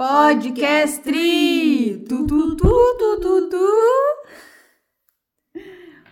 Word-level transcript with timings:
Podcastri! 0.00 1.92
Tu, 2.08 2.26
tu, 2.26 2.56
tu, 2.56 2.96
tu, 2.96 3.20
tu, 3.20 3.50
tu. 3.50 3.66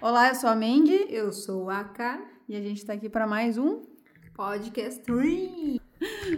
Olá, 0.03 0.29
eu 0.29 0.35
sou 0.35 0.51
a 0.51 0.55
Mandy 0.55 1.07
Eu 1.09 1.33
sou 1.33 1.71
a 1.71 1.85
K, 1.85 2.23
e 2.47 2.55
a 2.55 2.61
gente 2.61 2.85
tá 2.85 2.93
aqui 2.93 3.09
para 3.09 3.27
mais 3.27 3.57
um, 3.57 3.81
Podcastri. 4.35 5.81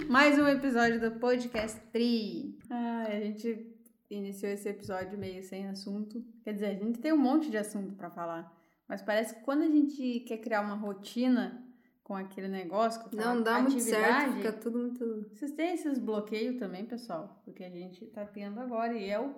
mais 0.08 0.38
um 0.38 0.46
episódio 0.46 1.00
do 1.00 1.18
Podcastri. 1.18 2.56
Ah, 2.71 3.06
a 3.08 3.19
gente 3.19 3.67
iniciou 4.08 4.53
esse 4.53 4.69
episódio 4.69 5.19
meio 5.19 5.42
sem 5.42 5.67
assunto. 5.67 6.24
Quer 6.44 6.53
dizer, 6.53 6.67
a 6.67 6.74
gente 6.74 7.01
tem 7.01 7.12
um 7.12 7.19
monte 7.19 7.51
de 7.51 7.56
assunto 7.56 7.96
para 7.96 8.10
falar, 8.10 8.56
mas 8.88 9.03
parece 9.03 9.35
que 9.35 9.40
quando 9.40 9.62
a 9.62 9.69
gente 9.69 10.21
quer 10.21 10.38
criar 10.38 10.60
uma 10.60 10.76
rotina 10.76 11.60
com 12.11 12.17
aquele 12.17 12.49
negócio, 12.49 13.01
com 13.08 13.15
Não 13.15 13.40
dá 13.40 13.61
muito 13.63 13.79
certo, 13.79 14.04
atividade, 14.04 14.37
fica 14.38 14.53
tudo 14.53 14.79
muito. 14.81 15.29
Vocês 15.33 15.53
têm 15.53 15.74
esses 15.74 15.97
bloqueios 15.97 16.56
também, 16.56 16.84
pessoal? 16.84 17.41
Porque 17.45 17.62
a 17.62 17.70
gente 17.70 18.05
tá 18.06 18.27
tendo 18.27 18.59
agora 18.59 18.93
e 18.98 19.09
é 19.09 19.21
o 19.21 19.33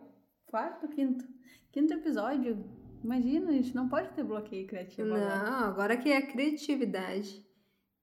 quarto, 0.46 0.88
quinto. 0.88 1.22
Quinto 1.70 1.92
episódio. 1.92 2.64
Imagina, 3.04 3.50
a 3.50 3.52
gente 3.52 3.74
não 3.76 3.90
pode 3.90 4.08
ter 4.14 4.24
bloqueio 4.24 4.66
criativo 4.66 5.12
agora. 5.12 5.50
Não, 5.50 5.64
agora 5.68 5.98
que 5.98 6.08
é 6.10 6.16
a 6.16 6.26
criatividade, 6.26 7.46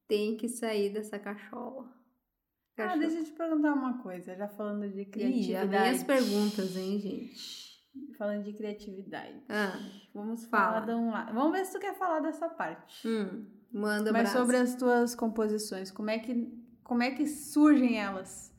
tem 0.07 0.37
que 0.37 0.47
sair 0.47 0.93
dessa 0.93 1.17
cachola. 1.17 1.85
Ah, 1.87 2.83
Cachola. 2.83 2.99
deixa 2.99 3.17
eu 3.17 3.23
te 3.23 3.31
perguntar 3.31 3.73
uma 3.73 4.03
coisa, 4.03 4.35
já 4.35 4.47
falando 4.49 4.87
de 4.87 5.01
Ih, 5.01 5.05
criatividade. 5.05 5.67
vem 5.67 5.89
as 5.89 6.03
perguntas, 6.03 6.77
hein, 6.77 6.99
gente? 6.99 7.79
Falando 8.19 8.43
de 8.43 8.53
criatividade. 8.53 9.41
Ah, 9.49 9.73
Vamos 10.13 10.45
Fala. 10.45 10.81
falar 10.81 10.85
de 10.85 10.91
um. 10.93 11.11
Vamos 11.33 11.53
ver 11.53 11.65
se 11.65 11.73
tu 11.73 11.79
quer 11.79 11.95
falar 11.95 12.19
dessa 12.19 12.47
parte. 12.47 13.07
hum, 13.07 13.57
manda 13.71 14.11
Mas 14.11 14.29
sobre 14.29 14.57
as 14.57 14.75
tuas 14.75 15.15
composições, 15.15 15.91
como 15.91 16.09
é 16.09 16.19
que 16.19 16.57
como 16.83 17.03
é 17.03 17.11
que 17.11 17.27
surgem 17.27 17.99
elas? 17.99 18.51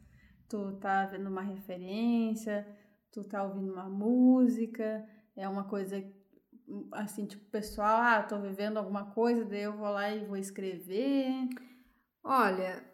Tu 0.49 0.73
tá 0.81 1.07
vendo 1.07 1.29
uma 1.29 1.43
referência, 1.43 2.65
tu 3.11 3.25
tá 3.25 3.43
ouvindo 3.43 3.73
uma 3.73 3.89
música, 3.89 5.05
é 5.37 5.49
uma 5.49 5.65
coisa 5.65 6.01
assim, 6.93 7.27
tipo, 7.27 7.45
pessoal, 7.51 8.01
ah, 8.01 8.23
tô 8.23 8.39
vivendo 8.41 8.77
alguma 8.77 9.11
coisa, 9.11 9.45
daí 9.45 9.63
eu 9.63 9.77
vou 9.77 9.91
lá 9.91 10.15
e 10.15 10.25
vou 10.25 10.37
escrever. 10.37 11.49
Olha, 12.23 12.85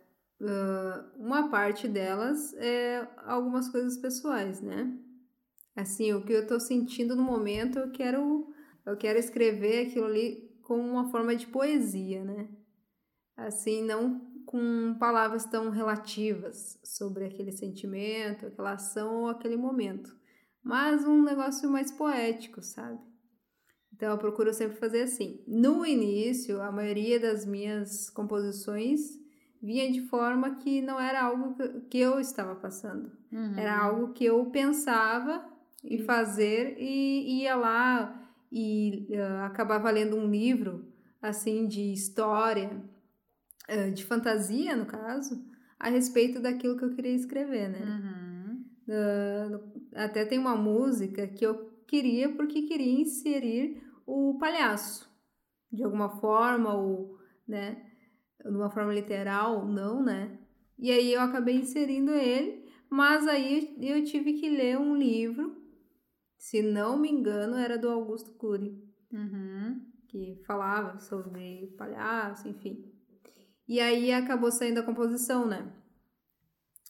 uma 1.18 1.50
parte 1.50 1.86
delas 1.86 2.54
é 2.54 3.06
algumas 3.26 3.68
coisas 3.68 3.98
pessoais, 3.98 4.62
né? 4.62 4.98
Assim, 5.74 6.14
o 6.14 6.24
que 6.24 6.32
eu 6.32 6.46
tô 6.46 6.58
sentindo 6.58 7.14
no 7.14 7.22
momento, 7.22 7.78
eu 7.78 7.90
quero, 7.90 8.50
eu 8.86 8.96
quero 8.96 9.18
escrever 9.18 9.86
aquilo 9.86 10.06
ali 10.06 10.45
como 10.66 10.82
uma 10.82 11.08
forma 11.10 11.36
de 11.36 11.46
poesia, 11.46 12.24
né? 12.24 12.48
Assim, 13.36 13.82
não 13.84 14.20
com 14.44 14.96
palavras 14.98 15.44
tão 15.44 15.70
relativas 15.70 16.78
sobre 16.82 17.24
aquele 17.24 17.52
sentimento, 17.52 18.46
aquela 18.46 18.72
ação 18.72 19.22
ou 19.22 19.28
aquele 19.28 19.56
momento, 19.56 20.16
mas 20.62 21.04
um 21.04 21.22
negócio 21.22 21.70
mais 21.70 21.92
poético, 21.92 22.60
sabe? 22.62 22.98
Então 23.92 24.10
eu 24.10 24.18
procuro 24.18 24.52
sempre 24.52 24.76
fazer 24.76 25.02
assim. 25.02 25.40
No 25.46 25.86
início, 25.86 26.60
a 26.60 26.72
maioria 26.72 27.18
das 27.20 27.46
minhas 27.46 28.10
composições 28.10 29.00
vinha 29.62 29.90
de 29.90 30.02
forma 30.08 30.56
que 30.56 30.82
não 30.82 30.98
era 31.00 31.22
algo 31.22 31.54
que- 31.88 31.98
eu 31.98 32.18
estava 32.18 32.54
passando. 32.56 33.10
Era 33.58 33.78
algo 33.78 34.12
que 34.12 34.24
eu 34.24 34.44
pensava 34.46 35.44
em 35.84 35.98
fazer 35.98 36.76
e 36.78 37.42
ia 37.42 37.54
lá 37.54 38.25
e 38.58 39.14
ah, 39.16 39.46
acabava 39.46 39.90
lendo 39.90 40.16
um 40.16 40.30
livro 40.30 40.90
assim 41.20 41.66
de 41.66 41.92
história, 41.92 42.82
ah, 43.68 43.90
de 43.90 44.02
fantasia 44.02 44.74
no 44.74 44.86
caso, 44.86 45.44
a 45.78 45.90
respeito 45.90 46.40
daquilo 46.40 46.78
que 46.78 46.84
eu 46.84 46.94
queria 46.94 47.12
escrever, 47.14 47.68
né? 47.68 47.80
Uhum. 47.84 48.64
No- 49.50 49.72
até 49.94 50.24
tem 50.24 50.38
uma 50.38 50.56
música 50.56 51.26
que 51.26 51.44
eu 51.44 51.70
queria 51.86 52.30
porque 52.34 52.62
queria 52.62 53.00
inserir 53.00 53.82
o 54.06 54.38
palhaço 54.38 55.06
de 55.70 55.82
alguma 55.84 56.08
forma 56.08 56.72
ou, 56.74 57.18
né, 57.46 57.82
de 58.42 58.56
uma 58.56 58.70
forma 58.70 58.94
literal, 58.94 59.66
não, 59.66 60.02
né? 60.02 60.38
E 60.78 60.90
aí 60.90 61.12
eu 61.12 61.20
acabei 61.20 61.56
inserindo 61.56 62.12
ele, 62.12 62.64
mas 62.88 63.26
aí 63.26 63.76
eu 63.80 64.02
tive 64.04 64.34
que 64.34 64.48
ler 64.48 64.78
um 64.78 64.94
livro, 64.96 65.56
se 66.36 66.62
não 66.62 66.98
me 66.98 67.10
engano, 67.10 67.56
era 67.56 67.76
do 67.78 67.88
Augusto 67.88 68.32
Cury 68.34 68.76
Uhum. 69.12 69.80
que 70.08 70.42
falava 70.46 70.98
sobre 70.98 71.74
palhaço, 71.78 72.48
enfim. 72.48 72.84
E 73.68 73.80
aí 73.80 74.12
acabou 74.12 74.50
saindo 74.52 74.78
a 74.80 74.82
composição, 74.84 75.46
né? 75.46 75.72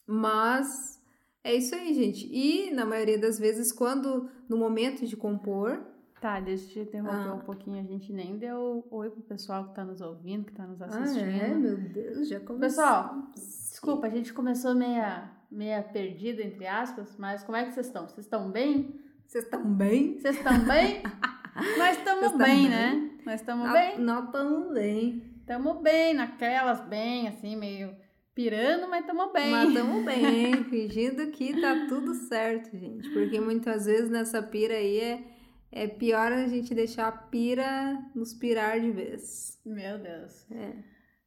Mas 0.07 1.01
é 1.43 1.55
isso 1.55 1.75
aí, 1.75 1.93
gente. 1.95 2.29
E 2.33 2.71
na 2.73 2.85
maioria 2.85 3.19
das 3.19 3.39
vezes, 3.39 3.73
quando 3.73 4.29
no 4.49 4.57
momento 4.57 5.07
de 5.07 5.17
compor, 5.17 5.85
Tá, 6.19 6.41
deixa 6.41 6.65
eu 6.65 6.71
te 6.71 6.79
interromper 6.89 7.29
Ah. 7.29 7.35
um 7.35 7.41
pouquinho. 7.41 7.79
A 7.79 7.85
gente 7.87 8.11
nem 8.11 8.39
deu 8.39 8.87
oi 8.91 9.11
pro 9.11 9.21
pessoal 9.23 9.69
que 9.69 9.75
tá 9.75 9.85
nos 9.85 10.01
ouvindo, 10.01 10.47
que 10.47 10.53
tá 10.55 10.67
nos 10.67 10.81
ah, 10.81 10.87
assistindo. 10.87 11.29
é, 11.29 11.55
meu 11.55 11.77
Deus, 11.77 12.27
já 12.29 12.41
começou. 12.41 12.59
Pessoal, 12.61 13.31
desculpa, 13.35 14.07
a 14.07 14.11
gente 14.11 14.33
começou 14.33 14.75
meia, 14.75 15.31
meia 15.51 15.83
perdida, 15.83 16.43
entre 16.43 16.67
aspas, 16.67 17.15
mas 17.19 17.43
como 17.45 17.57
é 17.59 17.67
que 17.67 17.73
vocês 17.73 17.87
estão? 17.87 18.09
Vocês 18.09 18.25
estão 18.25 18.51
bem? 18.51 18.99
Vocês 19.27 19.45
estão 19.45 19.65
bem? 19.75 20.19
Vocês 20.19 20.37
estão 20.37 20.59
bem? 20.65 21.03
Nós 21.79 21.99
estamos 21.99 22.37
bem, 22.37 22.39
bem? 22.39 22.69
né? 22.69 23.11
Nós 23.25 23.41
estamos 23.41 23.73
bem? 23.73 23.99
Nós 23.99 24.25
estamos 24.27 24.73
bem. 24.73 25.23
Estamos 25.41 25.83
bem, 25.83 26.15
naquelas 26.15 26.81
bem, 26.89 27.29
assim, 27.29 27.57
meio 27.57 27.97
pirando, 28.35 28.89
mas 28.89 29.01
estamos 29.01 29.33
bem. 29.33 29.51
Mas 29.51 29.69
estamos 29.69 30.05
bem, 30.07 30.65
fingindo 30.65 31.31
que 31.31 31.61
tá 31.61 31.87
tudo 31.89 32.15
certo, 32.15 32.77
gente. 32.77 33.09
Porque 33.11 33.41
muitas 33.41 33.87
vezes 33.87 34.11
nessa 34.11 34.43
pira 34.43 34.75
aí 34.75 35.01
é, 35.01 35.25
é 35.73 35.87
pior 35.89 36.31
a 36.31 36.47
gente 36.47 36.75
deixar 36.75 37.09
a 37.09 37.13
pira 37.13 37.99
nos 38.15 38.35
pirar 38.35 38.81
de 38.81 38.91
vez. 38.91 39.59
Meu 39.65 39.99
Deus. 39.99 40.47
É. 40.53 40.73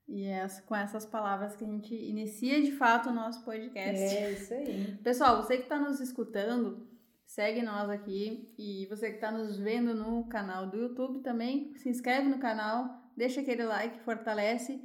E 0.07 0.25
é 0.25 0.47
com 0.65 0.75
essas 0.75 1.05
palavras 1.05 1.55
que 1.55 1.63
a 1.63 1.67
gente 1.67 1.93
inicia 1.93 2.61
de 2.61 2.71
fato 2.71 3.09
o 3.09 3.13
nosso 3.13 3.43
podcast. 3.43 4.33
isso 4.33 4.53
aí. 4.53 4.97
Pessoal, 5.03 5.41
você 5.41 5.57
que 5.57 5.63
está 5.63 5.79
nos 5.79 5.99
escutando, 5.99 6.87
segue 7.29 7.61
nós 7.61 7.89
aqui. 7.89 8.53
E 8.57 8.85
você 8.87 9.09
que 9.09 9.15
está 9.15 9.31
nos 9.31 9.57
vendo 9.57 9.93
no 9.93 10.27
canal 10.27 10.67
do 10.67 10.77
YouTube 10.77 11.21
também, 11.21 11.75
se 11.75 11.89
inscreve 11.89 12.27
no 12.27 12.39
canal, 12.39 13.11
deixa 13.15 13.41
aquele 13.41 13.63
like, 13.63 13.99
fortalece. 14.01 14.81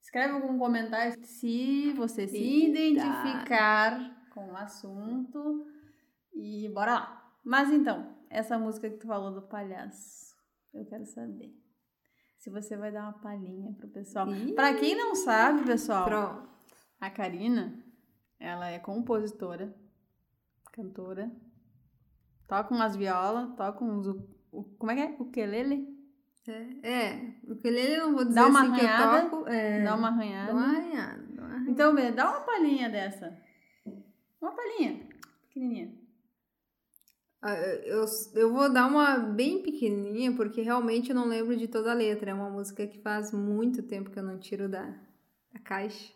Escreve 0.00 0.34
algum 0.34 0.56
comentário 0.58 1.14
se 1.24 1.92
você 1.94 2.28
se 2.28 2.66
identificar 2.66 4.16
com 4.30 4.52
o 4.52 4.56
assunto. 4.56 5.66
E 6.32 6.68
bora 6.68 6.94
lá. 6.94 7.32
Mas 7.44 7.70
então, 7.70 8.16
essa 8.30 8.56
música 8.58 8.88
que 8.88 8.98
tu 8.98 9.06
falou 9.06 9.34
do 9.34 9.42
palhaço, 9.42 10.36
eu 10.72 10.86
quero 10.86 11.04
saber. 11.04 11.52
Se 12.38 12.48
você 12.48 12.76
vai 12.76 12.92
dar 12.92 13.02
uma 13.02 13.14
palhinha 13.14 13.74
pro 13.74 13.88
pessoal. 13.88 14.28
Pra 14.54 14.74
quem 14.74 14.96
não 14.96 15.16
sabe, 15.16 15.64
pessoal, 15.64 16.04
Pronto. 16.04 16.48
a 17.00 17.10
Karina, 17.10 17.84
ela 18.38 18.68
é 18.70 18.78
compositora, 18.78 19.74
cantora, 20.72 21.28
toca 22.48 22.74
umas 22.74 22.96
violas, 22.96 23.54
toca 23.54 23.84
uns. 23.84 24.06
u- 24.06 24.28
u- 24.52 24.64
Como 24.78 24.90
é 24.90 24.94
que 24.96 25.00
é? 25.02 25.16
Ukelele? 25.20 25.96
É, 26.82 26.88
é, 26.90 27.34
o 27.46 27.54
que 27.56 27.68
ele 27.68 27.94
eu 27.94 28.06
não 28.06 28.14
vou 28.14 28.24
dizer 28.24 28.36
Dá 28.40 28.46
uma 28.46 28.62
assim 28.62 28.72
que 28.72 28.80
arranhada, 28.80 29.18
eu 29.26 29.30
toco. 29.30 29.48
É, 29.48 29.84
Dá 29.84 29.94
uma 29.94 30.08
arranhada. 30.08 30.46
Dá 30.46 30.52
uma 30.58 30.66
arranhada. 30.66 31.22
dá 31.28 31.42
uma 31.42 31.48
arranhada. 31.54 31.70
Então, 31.70 31.94
Bê, 31.94 32.10
dá 32.10 32.30
uma 32.30 32.40
palhinha 32.40 32.88
dessa. 32.88 33.38
Uma 34.40 34.52
palhinha, 34.52 35.06
pequenininha. 35.46 35.92
Ah, 37.42 37.54
Eu, 37.54 38.04
eu 38.34 38.52
vou 38.52 38.72
dar 38.72 38.86
uma 38.86 39.18
bem 39.18 39.62
pequenininha, 39.62 40.34
porque 40.34 40.62
realmente 40.62 41.10
eu 41.10 41.14
não 41.16 41.26
lembro 41.26 41.54
de 41.56 41.68
toda 41.68 41.90
a 41.90 41.94
letra. 41.94 42.30
É 42.30 42.34
uma 42.34 42.48
música 42.48 42.86
que 42.86 42.98
faz 42.98 43.30
muito 43.30 43.82
tempo 43.82 44.10
que 44.10 44.18
eu 44.18 44.22
não 44.24 44.38
tiro 44.38 44.68
da, 44.70 44.86
da 45.52 45.60
caixa. 45.62 46.12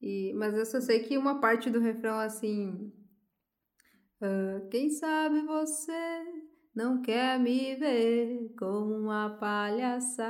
E, 0.00 0.32
mas 0.36 0.54
eu 0.54 0.64
só 0.64 0.80
sei 0.80 1.00
que 1.00 1.18
uma 1.18 1.40
parte 1.40 1.68
do 1.68 1.80
refrão 1.80 2.18
assim. 2.18 2.92
Ah, 4.22 4.60
quem 4.70 4.88
sabe 4.88 5.40
você 5.42 6.24
não 6.74 7.02
quer 7.02 7.40
me 7.40 7.74
ver 7.74 8.54
como 8.56 8.94
uma 8.94 9.30
palhaçada. 9.30 10.22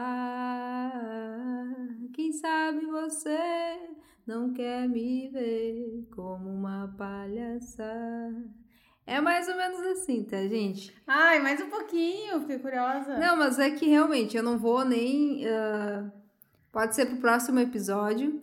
Quem 2.15 2.33
sabe 2.33 2.87
você 2.87 3.79
não 4.27 4.53
quer 4.53 4.89
me 4.89 5.29
ver 5.29 6.09
como 6.11 6.49
uma 6.49 6.95
palhaçada. 6.97 8.51
É 9.07 9.21
mais 9.21 9.47
ou 9.49 9.57
menos 9.57 9.81
assim, 9.81 10.25
tá, 10.25 10.39
gente? 10.47 10.95
Ai, 11.07 11.41
mais 11.41 11.61
um 11.61 11.69
pouquinho, 11.69 12.41
fiquei 12.41 12.59
curiosa. 12.59 13.19
Não, 13.19 13.37
mas 13.37 13.59
é 13.59 13.71
que 13.71 13.87
realmente 13.87 14.37
eu 14.37 14.43
não 14.43 14.59
vou 14.59 14.85
nem. 14.87 15.47
ah, 15.47 16.11
pode 16.73 16.95
ser 16.95 17.07
pro 17.07 17.19
próximo 17.19 17.59
episódio. 17.61 18.41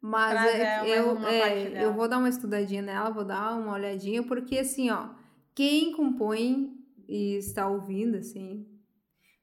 Mas 0.00 0.54
é, 0.54 0.98
eu, 0.98 1.18
é, 1.26 1.84
eu 1.84 1.92
vou 1.92 2.08
dar 2.08 2.18
uma 2.18 2.28
estudadinha 2.28 2.82
nela, 2.82 3.10
vou 3.10 3.24
dar 3.24 3.54
uma 3.58 3.72
olhadinha, 3.72 4.22
porque 4.22 4.58
assim, 4.58 4.90
ó, 4.90 5.08
quem 5.54 5.92
compõe 5.92 6.72
e 7.08 7.34
está 7.36 7.66
ouvindo, 7.68 8.16
assim, 8.16 8.64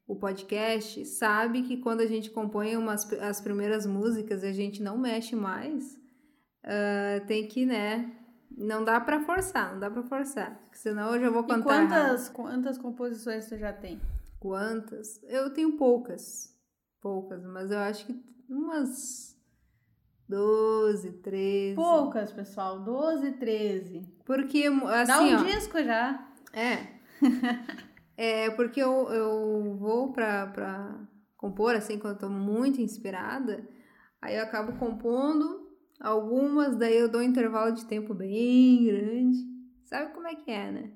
o 0.07 0.15
podcast, 0.15 1.05
sabe 1.05 1.63
que 1.63 1.77
quando 1.77 1.99
a 2.01 2.05
gente 2.07 2.29
compõe 2.29 2.77
umas, 2.77 3.11
as 3.13 3.41
primeiras 3.41 3.85
músicas 3.85 4.43
e 4.43 4.47
a 4.47 4.53
gente 4.53 4.81
não 4.81 4.97
mexe 4.97 5.35
mais, 5.35 5.97
ah, 6.63 7.21
tem 7.27 7.47
que, 7.47 7.65
né, 7.65 8.11
Não 8.57 8.85
dá 8.85 9.01
pra 9.01 9.19
forçar, 9.25 9.73
não 9.73 9.79
dá 9.81 9.89
pra 9.91 10.03
forçar. 10.03 10.57
porque 10.63 10.77
Senão 10.77 11.13
eu 11.15 11.19
já 11.19 11.29
vou 11.29 11.43
E 11.43 11.47
contar. 11.47 11.83
errado. 11.83 11.89
quantas, 11.89 12.29
quantas 12.29 12.77
composições 12.77 13.47
tu 13.49 13.57
já 13.57 13.73
tem? 13.73 13.99
Quantas? 14.39 15.21
Eu 15.23 15.49
tenho 15.53 15.75
poucas. 15.75 16.55
Poucas, 17.01 17.43
mas 17.43 17.71
eu 17.71 17.79
acho 17.79 18.05
que 18.05 18.15
umas 18.47 19.34
12, 20.27 21.11
13. 21.21 21.75
Poucas, 21.75 22.31
pessoal. 22.31 22.83
12, 22.83 23.33
13. 23.33 24.01
Porque, 24.25 24.65
assim, 24.65 25.07
Dá 25.07 25.21
um 25.21 25.35
ó. 25.35 25.43
disco 25.43 25.83
já. 25.83 26.27
É. 26.51 26.95
é, 28.17 28.49
porque 28.51 28.81
eu, 28.81 29.07
eu 29.09 29.75
vou 29.77 30.11
pra, 30.11 30.47
pra 30.47 31.07
compor, 31.37 31.75
assim, 31.75 31.99
quando 31.99 32.13
eu 32.13 32.19
tô 32.19 32.29
muito 32.29 32.81
inspirada, 32.81 33.67
aí 34.21 34.35
eu 34.35 34.43
acabo 34.43 34.79
compondo 34.79 35.69
algumas, 35.99 36.75
daí 36.75 36.97
eu 36.97 37.09
dou 37.09 37.21
um 37.21 37.25
intervalo 37.25 37.73
de 37.73 37.85
tempo 37.85 38.13
bem 38.13 38.85
grande. 38.85 39.37
Sabe 39.85 40.13
como 40.13 40.27
é 40.27 40.35
que 40.35 40.49
é, 40.49 40.71
né? 40.71 40.91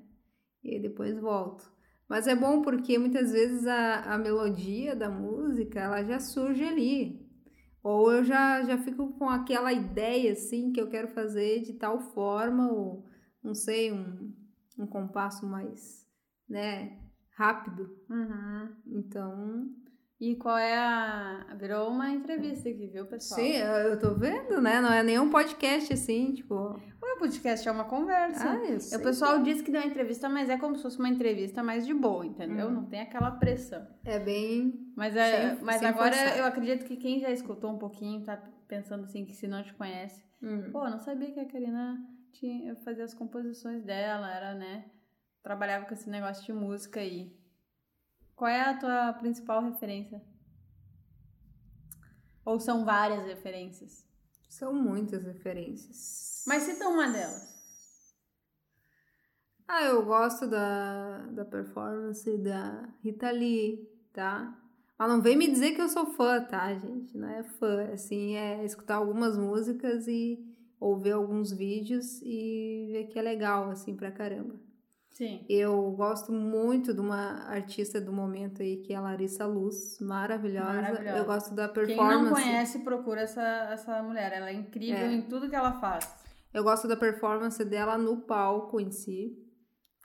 E 0.64 0.74
aí 0.74 0.82
depois 0.82 1.18
volto. 1.18 1.70
Mas 2.08 2.26
é 2.26 2.34
bom 2.34 2.60
porque 2.60 2.98
muitas 2.98 3.30
vezes 3.30 3.66
a, 3.66 4.14
a 4.14 4.18
melodia 4.18 4.96
da 4.96 5.08
música, 5.08 5.78
ela 5.78 6.02
já 6.02 6.18
surge 6.18 6.64
ali. 6.64 7.29
Ou 7.82 8.12
eu 8.12 8.24
já, 8.24 8.62
já 8.62 8.76
fico 8.78 9.12
com 9.14 9.28
aquela 9.28 9.72
ideia, 9.72 10.32
assim, 10.32 10.72
que 10.72 10.80
eu 10.80 10.88
quero 10.88 11.08
fazer 11.08 11.62
de 11.62 11.74
tal 11.74 12.00
forma, 12.00 12.70
ou, 12.70 13.06
não 13.42 13.54
sei, 13.54 13.90
um, 13.92 14.32
um 14.78 14.86
compasso 14.86 15.46
mais, 15.46 16.06
né, 16.48 16.98
rápido. 17.30 17.96
Uhum. 18.08 18.68
Então, 18.86 19.74
E 20.20 20.36
qual 20.36 20.58
é 20.58 20.76
a. 20.76 21.46
Virou 21.58 21.88
uma 21.88 22.10
entrevista 22.10 22.68
aqui, 22.68 22.86
viu, 22.88 23.06
pessoal? 23.06 23.40
sim, 23.40 23.52
eu, 23.52 23.98
tô 23.98 24.14
vendo, 24.14 24.60
né? 24.60 24.78
Não 24.78 24.92
é 24.92 25.02
nenhum 25.02 25.30
podcast 25.30 25.94
assim, 25.94 26.34
tipo. 26.34 26.54
O 26.54 27.18
podcast 27.18 27.66
é 27.66 27.72
uma 27.72 27.84
conversa. 27.84 28.50
Ah, 28.50 28.78
sei. 28.80 28.98
o 28.98 29.02
pessoal 29.02 29.42
diz 29.42 29.62
que 29.62 29.70
deu 29.70 29.80
uma 29.80 29.86
entrevista, 29.86 30.28
mas 30.28 30.50
é 30.50 30.58
como 30.58 30.76
se 30.76 30.82
fosse 30.82 30.98
uma 30.98 31.08
entrevista 31.08 31.62
mais 31.62 31.86
de 31.86 31.94
boa, 31.94 32.26
entendeu? 32.26 32.66
Uhum. 32.66 32.74
Não 32.74 32.84
tem 32.84 33.00
aquela 33.00 33.30
pressão. 33.30 33.86
É 34.04 34.18
bem. 34.18 34.92
Mas, 34.94 35.16
é, 35.16 35.54
Sem- 35.54 35.64
mas 35.64 35.78
sem 35.78 35.88
agora 35.88 36.14
forçar. 36.14 36.38
eu 36.38 36.44
acredito 36.44 36.84
que 36.84 36.96
quem 36.96 37.20
já 37.20 37.30
escutou 37.30 37.70
um 37.70 37.78
pouquinho 37.78 38.22
tá 38.22 38.36
pensando 38.68 39.04
assim 39.04 39.24
que 39.24 39.34
se 39.34 39.48
não 39.48 39.62
te 39.62 39.72
conhece. 39.74 40.22
Hum. 40.42 40.70
Pô, 40.70 40.88
não 40.88 40.98
sabia 40.98 41.30
que 41.32 41.40
a 41.40 41.48
Karina 41.48 41.98
tinha, 42.32 42.76
fazia 42.76 43.04
as 43.04 43.14
composições 43.14 43.82
dela, 43.84 44.30
era, 44.30 44.54
né? 44.54 44.84
Trabalhava 45.42 45.86
com 45.86 45.94
esse 45.94 46.08
negócio 46.08 46.44
de 46.44 46.52
música 46.52 47.00
aí. 47.00 47.39
Qual 48.40 48.50
é 48.50 48.62
a 48.62 48.74
tua 48.74 49.12
principal 49.12 49.62
referência? 49.62 50.18
Ou 52.42 52.58
são 52.58 52.86
várias 52.86 53.26
referências? 53.26 54.02
São 54.48 54.72
muitas 54.72 55.24
referências. 55.24 56.42
Mas 56.46 56.62
cita 56.62 56.88
uma 56.88 57.06
delas. 57.10 58.16
Ah, 59.68 59.84
eu 59.84 60.02
gosto 60.06 60.46
da, 60.46 61.18
da 61.32 61.44
performance 61.44 62.38
da 62.38 62.88
Rita 63.04 63.30
Lee, 63.30 63.86
tá? 64.10 64.58
Mas 64.98 65.08
não 65.10 65.20
vem 65.20 65.36
me 65.36 65.46
dizer 65.46 65.72
que 65.72 65.82
eu 65.82 65.90
sou 65.90 66.06
fã, 66.06 66.42
tá, 66.42 66.74
gente? 66.74 67.14
Não 67.18 67.28
é 67.28 67.42
fã, 67.42 67.92
assim, 67.92 68.36
é 68.36 68.64
escutar 68.64 68.94
algumas 68.94 69.36
músicas 69.36 70.08
e 70.08 70.42
ou 70.80 70.98
ver 70.98 71.12
alguns 71.12 71.52
vídeos 71.52 72.22
e 72.22 72.88
ver 72.90 73.04
que 73.08 73.18
é 73.18 73.22
legal, 73.22 73.68
assim, 73.68 73.94
pra 73.94 74.10
caramba. 74.10 74.69
Sim. 75.20 75.44
Eu 75.50 75.90
gosto 75.92 76.32
muito 76.32 76.94
de 76.94 77.00
uma 77.00 77.44
artista 77.46 78.00
do 78.00 78.10
momento 78.10 78.62
aí, 78.62 78.78
que 78.78 78.94
é 78.94 78.96
a 78.96 79.02
Larissa 79.02 79.44
Luz, 79.44 79.98
maravilhosa. 80.00 80.72
Maravilhosa. 80.80 81.18
Eu 81.18 81.24
gosto 81.26 81.54
da 81.54 81.68
Quem 81.68 81.84
performance. 81.88 82.24
não 82.24 82.32
conhece, 82.32 82.78
procura 82.78 83.20
essa, 83.20 83.42
essa 83.70 84.02
mulher. 84.02 84.32
Ela 84.32 84.48
é 84.48 84.54
incrível 84.54 84.96
É. 84.96 85.12
em 85.12 85.20
tudo 85.28 85.50
que 85.50 85.54
ela 85.54 85.72
faz. 85.78 86.10
Eu 86.54 86.64
gosto 86.64 86.88
da 86.88 86.96
performance 86.96 87.62
dela 87.66 87.98
no 87.98 88.16
palco 88.22 88.80
em 88.80 88.90
si. 88.90 89.36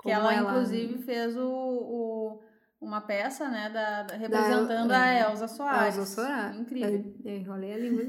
Que 0.01 0.12
Como 0.13 0.15
ela, 0.15 0.35
inclusive, 0.35 0.97
fez 1.03 1.38
o, 1.38 1.47
o- 1.47 2.41
uma 2.81 3.00
peça, 3.00 3.47
né, 3.47 3.69
da, 3.69 4.03
da- 4.03 4.15
representando 4.17 4.91
é, 4.91 5.21
a 5.23 5.29
Elza 5.29 5.47
Soares. 5.47 5.97
Elza 5.97 6.06
Soares. 6.13 6.59
Incrível. 6.59 7.13
Eu, 7.23 7.31
eu 7.31 7.38
enrolei 7.38 7.73
a 7.73 7.77
língua. 7.77 8.03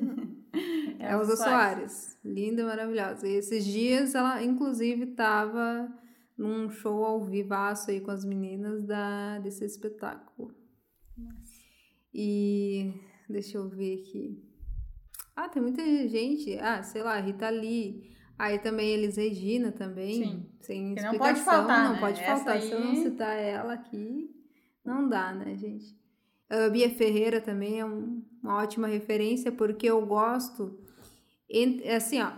Elza 0.99 1.37
Soares. 1.37 1.93
Soares. 1.93 2.19
Linda, 2.25 2.65
maravilhosa. 2.67 3.29
E 3.29 3.37
esses 3.37 3.65
dias 3.65 4.13
ela, 4.17 4.43
inclusive, 4.43 5.05
estava 5.11 5.89
num 6.37 6.69
show 6.71 7.05
ao 7.05 7.25
vivaço 7.25 7.91
aí 7.91 8.01
com 8.01 8.11
as 8.11 8.25
meninas 8.25 8.85
da, 8.85 9.39
desse 9.39 9.65
espetáculo. 9.65 10.55
E 12.15 12.93
deixa 13.29 13.59
eu 13.59 13.69
ver 13.69 14.01
aqui. 14.01 14.43
Ah, 15.35 15.49
tem 15.49 15.61
muita 15.63 15.83
gente. 16.09 16.59
Ah, 16.59 16.83
sei 16.83 17.03
lá, 17.03 17.19
Rita 17.21 17.49
Lee. 17.51 18.15
Aí 18.39 18.59
também 18.59 18.91
Elis 18.91 19.17
Regina 19.17 19.73
também. 19.73 20.15
Sim. 20.25 20.47
Sem 20.61 20.95
Que 20.95 21.01
explicação. 21.01 21.13
não 21.13 21.19
pode 21.19 21.41
faltar, 21.45 21.85
Não 21.85 21.93
né? 21.95 22.01
pode 22.01 22.21
Essa 22.21 22.37
faltar. 22.37 22.61
Se 22.63 22.71
eu 22.73 22.81
não 22.81 22.91
aí- 22.91 23.03
citar 23.03 23.37
ela 23.39 23.73
aqui, 23.75 24.31
não 24.85 25.09
dá, 25.09 25.33
né, 25.33 25.57
gente? 25.57 25.97
A 26.49 26.69
Bia 26.69 26.89
Ferreira 26.91 27.41
também 27.41 27.81
é 27.81 27.85
um- 27.85 28.23
uma 28.43 28.59
ótima 28.63 28.87
referência, 28.87 29.51
porque 29.51 29.87
eu 29.87 30.05
gosto, 30.07 30.79
en- 31.51 31.83
assim, 31.89 32.21
ó, 32.21 32.31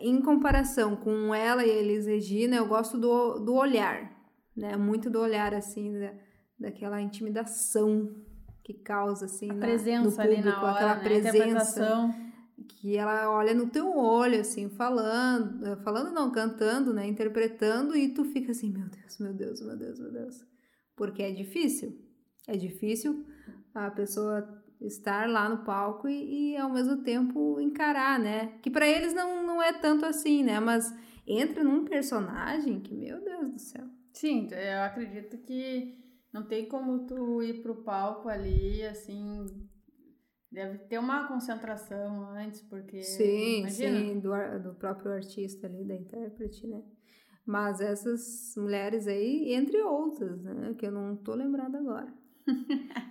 em 0.00 0.20
comparação 0.20 0.94
com 0.96 1.34
ela 1.34 1.64
e 1.64 1.70
a 1.70 1.74
Elis 1.74 2.06
Regina, 2.06 2.56
eu 2.56 2.66
gosto 2.66 2.98
do, 2.98 3.38
do 3.38 3.54
olhar, 3.54 4.10
né? 4.56 4.76
Muito 4.76 5.08
do 5.08 5.18
olhar, 5.20 5.54
assim, 5.54 5.98
da, 5.98 6.12
daquela 6.58 7.00
intimidação 7.00 8.14
que 8.62 8.74
causa, 8.74 9.24
assim, 9.26 9.50
A 9.50 9.54
na- 9.54 9.66
presença 9.66 10.10
no 10.16 10.20
ali 10.28 10.36
público, 10.36 10.48
na 10.58 10.62
hora, 10.62 10.72
aquela 10.74 10.94
né? 10.96 11.02
Presença 11.02 12.14
que 12.68 12.96
ela 12.96 13.30
olha 13.30 13.54
no 13.54 13.66
teu 13.68 13.96
olho, 13.96 14.40
assim, 14.40 14.68
falando, 14.68 15.76
falando 15.82 16.12
não, 16.12 16.30
cantando, 16.30 16.92
né, 16.92 17.06
interpretando, 17.06 17.96
e 17.96 18.12
tu 18.12 18.24
fica 18.24 18.52
assim, 18.52 18.70
meu 18.70 18.86
Deus, 18.88 19.18
meu 19.18 19.32
Deus, 19.32 19.60
meu 19.62 19.76
Deus, 19.76 19.98
meu 19.98 20.12
Deus. 20.12 20.44
Porque 20.94 21.22
é 21.22 21.30
difícil. 21.32 21.98
É 22.46 22.56
difícil 22.56 23.24
a 23.74 23.90
pessoa 23.90 24.59
estar 24.80 25.28
lá 25.28 25.48
no 25.48 25.64
palco 25.64 26.08
e, 26.08 26.52
e 26.52 26.56
ao 26.56 26.70
mesmo 26.70 26.98
tempo 27.02 27.60
encarar, 27.60 28.18
né? 28.18 28.58
Que 28.62 28.70
para 28.70 28.86
eles 28.86 29.12
não, 29.12 29.46
não 29.46 29.62
é 29.62 29.72
tanto 29.72 30.06
assim, 30.06 30.42
né? 30.42 30.58
Mas 30.58 30.94
entra 31.26 31.62
num 31.62 31.84
personagem 31.84 32.80
que, 32.80 32.94
meu 32.94 33.22
Deus 33.22 33.50
do 33.50 33.58
céu. 33.58 33.84
Sim, 34.12 34.48
eu 34.50 34.82
acredito 34.82 35.38
que 35.38 35.98
não 36.32 36.44
tem 36.44 36.66
como 36.66 37.06
tu 37.06 37.42
ir 37.42 37.62
pro 37.62 37.82
palco 37.82 38.28
ali, 38.28 38.82
assim. 38.84 39.46
Deve 40.50 40.78
ter 40.78 40.98
uma 40.98 41.28
concentração 41.28 42.30
antes, 42.30 42.60
porque. 42.62 43.02
Sim, 43.02 43.60
imagina, 43.60 44.00
sim, 44.00 44.18
do, 44.18 44.30
do 44.62 44.74
próprio 44.74 45.12
artista 45.12 45.66
ali, 45.66 45.84
da 45.84 45.94
intérprete, 45.94 46.66
né? 46.66 46.82
Mas 47.46 47.80
essas 47.80 48.54
mulheres 48.56 49.06
aí, 49.06 49.52
entre 49.54 49.80
outras, 49.82 50.42
né? 50.42 50.74
Que 50.76 50.86
eu 50.86 50.92
não 50.92 51.16
tô 51.16 51.34
lembrada 51.34 51.78
agora. 51.78 52.12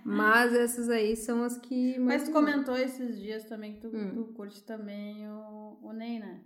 Mas 0.04 0.54
essas 0.54 0.88
aí 0.88 1.16
são 1.16 1.42
as 1.42 1.56
que. 1.58 1.98
Mas 1.98 2.06
mais 2.06 2.24
tu 2.24 2.32
comentou 2.32 2.76
esses 2.76 3.18
dias 3.18 3.44
também 3.44 3.74
que 3.74 3.80
tu, 3.80 3.88
Hum. 3.96 4.10
tu 4.14 4.24
curte 4.34 4.62
também 4.64 5.28
o, 5.28 5.78
o 5.82 5.92
Ney, 5.92 6.18
né? 6.20 6.40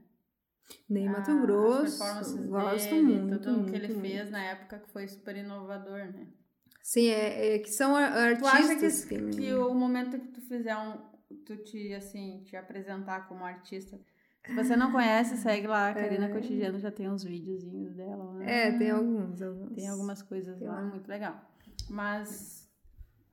Mato 0.88 1.30
Ah, 1.30 1.34
As 1.34 1.40
Grosso. 1.42 2.48
Gosto 2.48 2.90
dele, 2.90 3.02
muito. 3.02 3.38
Tudo 3.38 3.52
muito, 3.58 3.70
que 3.70 3.76
ele 3.76 3.88
muito. 3.88 4.00
fez 4.00 4.30
na 4.30 4.42
época 4.42 4.78
que 4.78 4.90
foi 4.90 5.06
super 5.08 5.36
inovador, 5.36 5.98
né? 6.12 6.26
Sim, 6.82 7.08
é, 7.08 7.54
é 7.54 7.58
que 7.58 7.70
são 7.70 7.94
ar- 7.96 8.38
Tu 8.38 8.46
acha 8.46 8.72
artistas 8.72 9.04
que, 9.04 9.16
que. 9.30 9.54
o 9.54 9.74
momento 9.74 10.18
que 10.18 10.28
tu 10.28 10.40
fizer 10.42 10.76
um. 10.76 10.98
Tu 11.44 11.56
te, 11.58 11.94
assim, 11.94 12.42
te 12.44 12.56
apresentar 12.56 13.26
como 13.28 13.44
artista. 13.44 13.98
Se 14.46 14.54
você 14.54 14.76
não 14.76 14.92
conhece, 14.92 15.38
segue 15.38 15.66
lá, 15.66 15.88
a 15.88 15.94
Karina 15.94 16.28
Cotidiano 16.28 16.78
já 16.78 16.90
tem 16.90 17.08
uns 17.08 17.24
videozinhos 17.24 17.94
dela 17.94 18.24
lá. 18.24 18.44
É, 18.44 18.72
tem 18.78 18.90
alguns, 18.90 19.40
alguns. 19.40 19.72
Tem 19.74 19.88
algumas 19.88 20.22
coisas 20.22 20.58
Tem 20.58 20.68
lá, 20.68 20.74
lá. 20.74 20.82
muito 20.82 21.08
legal. 21.08 21.50
Mas, 21.88 22.63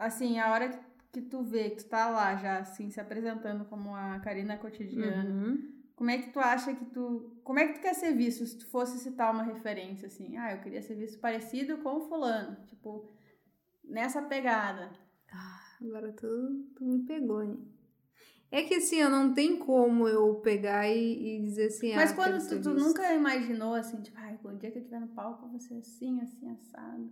assim, 0.06 0.40
a 0.40 0.52
hora 0.52 0.70
que 1.12 1.22
tu 1.22 1.44
vê 1.44 1.70
que 1.72 1.84
tu 1.84 1.90
tá 1.90 2.10
lá 2.10 2.36
já, 2.38 2.60
assim, 2.60 2.90
se 2.90 3.00
apresentando 3.00 3.66
como 3.66 3.94
a 3.96 4.20
Karina 4.20 4.58
Cotidiana, 4.58 5.30
Uhum. 5.30 5.72
como 5.96 6.10
é 6.10 6.18
que 6.18 6.32
tu 6.32 6.40
acha 6.40 6.74
que 6.74 6.86
tu... 6.86 7.40
Como 7.44 7.60
é 7.60 7.68
que 7.68 7.74
tu 7.74 7.82
quer 7.82 7.94
ser 7.94 8.14
visto 8.16 8.46
se 8.46 8.58
tu 8.58 8.68
fosse 8.68 8.98
citar 9.00 9.34
uma 9.34 9.44
referência, 9.44 10.08
assim? 10.08 10.38
Ah, 10.38 10.54
eu 10.54 10.62
queria 10.62 10.82
ser 10.82 10.96
visto 10.96 11.20
parecido 11.20 11.78
com 11.80 11.98
o 11.98 12.08
fulano. 12.08 12.58
Tipo, 12.66 13.10
nessa 13.84 14.22
pegada. 14.22 14.92
Agora 15.82 16.12
tu, 16.14 16.66
tu 16.76 16.86
me 16.86 17.04
pegou, 17.06 17.44
hein? 17.44 17.58
É 18.52 18.64
que 18.64 18.76
assim, 18.76 19.02
ó, 19.02 19.10
não 19.10 19.34
tem 19.34 19.58
como 19.58 20.08
eu 20.08 20.36
pegar 20.42 20.88
e, 20.88 21.38
e 21.38 21.42
dizer 21.42 21.68
assim, 21.68 21.96
Mas 21.96 22.12
ah, 22.12 22.16
quando 22.16 22.48
tu, 22.50 22.62
tu 22.62 22.74
nunca 22.74 23.14
imaginou, 23.14 23.74
assim, 23.74 24.02
tipo, 24.02 24.18
ai, 24.20 24.38
quando 24.42 24.60
dia 24.60 24.70
que 24.72 24.78
eu 24.78 24.82
estiver 24.82 25.00
no 25.00 25.08
palco, 25.08 25.46
eu 25.46 25.50
vou 25.50 25.60
ser 25.60 25.76
assim, 25.76 26.20
assim, 26.20 26.50
assado. 26.52 27.10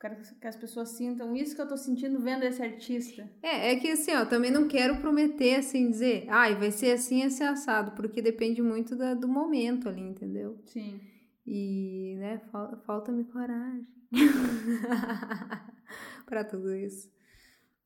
Quero 0.00 0.16
que 0.40 0.46
as 0.46 0.54
pessoas 0.56 0.90
sintam 0.90 1.34
isso 1.34 1.56
que 1.56 1.60
eu 1.60 1.66
tô 1.66 1.76
sentindo 1.76 2.20
vendo 2.20 2.44
esse 2.44 2.62
artista. 2.62 3.28
É, 3.42 3.72
é 3.72 3.76
que 3.76 3.90
assim, 3.90 4.14
ó, 4.14 4.24
também 4.24 4.50
não 4.50 4.68
quero 4.68 5.00
prometer, 5.00 5.56
assim, 5.56 5.90
dizer, 5.90 6.26
ai, 6.28 6.54
vai 6.54 6.70
ser 6.70 6.92
assim, 6.92 7.22
esse 7.22 7.42
assado, 7.42 7.92
porque 7.92 8.22
depende 8.22 8.62
muito 8.62 8.94
da- 8.94 9.14
do 9.14 9.26
momento 9.26 9.88
ali, 9.88 10.00
entendeu? 10.02 10.56
Sim. 10.66 11.00
E, 11.44 12.14
né, 12.18 12.38
fal- 12.52 12.76
falta-me 12.86 13.24
coragem 13.24 13.86
pra 16.26 16.44
tudo 16.44 16.74
isso. 16.74 17.10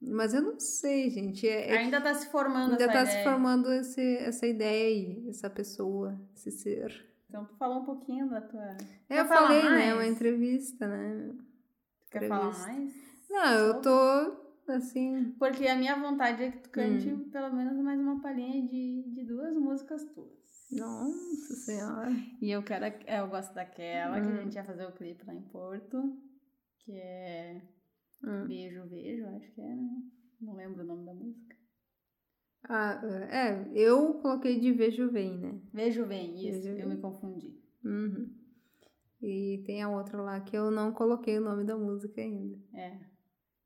Mas 0.00 0.34
eu 0.34 0.42
não 0.42 0.58
sei, 0.58 1.08
gente, 1.10 1.46
é, 1.48 1.74
é 1.74 1.78
Ainda 1.78 2.00
tá 2.00 2.12
se 2.12 2.26
formando 2.28 2.72
Ainda 2.72 2.84
essa 2.84 2.92
tá 2.92 3.02
ideia. 3.04 3.18
se 3.18 3.24
formando 3.24 3.72
esse, 3.72 4.16
essa 4.18 4.46
ideia 4.46 4.88
aí, 4.88 5.28
essa 5.28 5.48
pessoa, 5.48 6.20
esse 6.34 6.50
ser. 6.50 7.06
Então, 7.28 7.44
tu 7.44 7.54
falou 7.54 7.80
um 7.80 7.84
pouquinho 7.84 8.28
da 8.28 8.40
tua. 8.40 8.76
É, 9.08 9.20
eu 9.20 9.26
falei, 9.26 9.62
né? 9.62 9.70
mais? 9.70 9.94
Uma 9.94 10.06
entrevista, 10.06 10.88
né? 10.88 11.30
Quer 12.12 12.28
falar 12.28 12.58
mais? 12.58 12.94
Não, 13.30 13.54
eu 13.54 13.80
tô 13.80 14.70
assim. 14.72 15.32
Porque 15.38 15.66
a 15.66 15.74
minha 15.76 15.96
vontade 15.98 16.42
é 16.44 16.50
que 16.50 16.58
tu 16.58 16.70
cante 16.70 17.08
Hum. 17.08 17.28
pelo 17.30 17.54
menos 17.54 17.76
mais 17.82 17.98
uma 17.98 18.20
palhinha 18.20 18.66
de, 18.68 19.02
de 19.14 19.24
duas 19.24 19.54
músicas 19.56 20.04
tuas. 20.14 20.68
Nossa 20.70 21.54
Senhora. 21.64 22.10
E 22.40 22.50
eu 22.50 22.62
quero. 22.62 22.84
Eu 23.06 23.28
gosto 23.28 23.54
daquela 23.54 24.20
que 24.20 24.26
a 24.26 24.30
Hum. 24.30 24.36
gente 24.42 24.54
ia 24.54 24.64
fazer 24.64 24.86
o 24.86 24.92
clipe 24.92 25.24
lá 25.26 25.34
em 25.34 25.42
Porto. 25.42 26.16
Que 26.78 26.92
é 26.92 27.62
Hum. 28.24 28.46
Beijo, 28.46 28.84
Beijo, 28.86 29.26
acho 29.36 29.50
que 29.52 29.60
é, 29.60 29.74
né? 29.74 30.02
Não 30.40 30.54
lembro 30.54 30.82
o 30.82 30.86
nome 30.86 31.04
da 31.04 31.12
música. 31.14 31.56
Ah, 32.68 33.00
é, 33.30 33.68
eu 33.74 34.14
coloquei 34.14 34.60
de 34.60 34.72
Vejo 34.72 35.10
Vem, 35.10 35.36
né? 35.38 35.60
Vejo 35.72 36.06
Bem, 36.06 36.34
isso, 36.36 36.62
Vejo 36.62 36.68
eu 36.68 36.86
Bem. 36.88 36.96
me 36.96 37.02
confundi. 37.02 37.60
Uhum. 37.84 38.30
E 39.22 39.62
tem 39.64 39.82
a 39.82 39.88
outra 39.88 40.20
lá 40.20 40.40
que 40.40 40.56
eu 40.56 40.70
não 40.70 40.92
coloquei 40.92 41.38
o 41.38 41.42
nome 41.44 41.64
da 41.64 41.76
música 41.76 42.20
ainda. 42.20 42.58
É. 42.74 42.98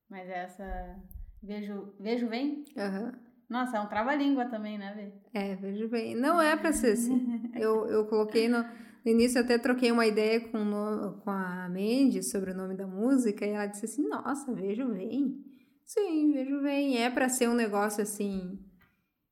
Mas 0.09 0.29
essa. 0.29 1.01
Vejo, 1.43 1.95
Vejo 1.99 2.29
Bem? 2.29 2.65
Aham. 2.77 3.13
Nossa, 3.49 3.77
é 3.77 3.81
um 3.81 3.87
trava-língua 3.87 4.47
também, 4.47 4.77
né, 4.77 4.93
Vê? 5.33 5.39
É, 5.39 5.55
vejo 5.55 5.89
bem. 5.89 6.17
Não 6.17 6.43
é 6.43 6.57
pra 6.57 6.73
ser 6.73 6.93
assim. 6.93 7.41
Eu, 7.55 7.87
eu 7.89 8.05
coloquei 8.07 8.49
no, 8.49 8.59
no 8.63 9.11
início, 9.11 9.39
eu 9.39 9.45
até 9.45 9.57
troquei 9.57 9.91
uma 9.91 10.05
ideia 10.05 10.41
com, 10.49 10.59
no- 10.59 11.21
com 11.23 11.31
a 11.31 11.69
Mandy 11.71 12.23
sobre 12.23 12.51
o 12.51 12.57
nome 12.57 12.75
da 12.77 12.87
música 12.87 13.47
e 13.47 13.51
ela 13.51 13.67
disse 13.67 13.85
assim: 13.87 14.07
Nossa, 14.09 14.53
vejo 14.53 14.87
bem. 14.93 15.43
Sim, 15.87 16.33
vejo 16.33 16.61
bem. 16.61 16.99
É 17.01 17.09
pra 17.09 17.29
ser 17.31 17.49
um 17.49 17.55
negócio 17.55 18.03
assim, 18.03 18.59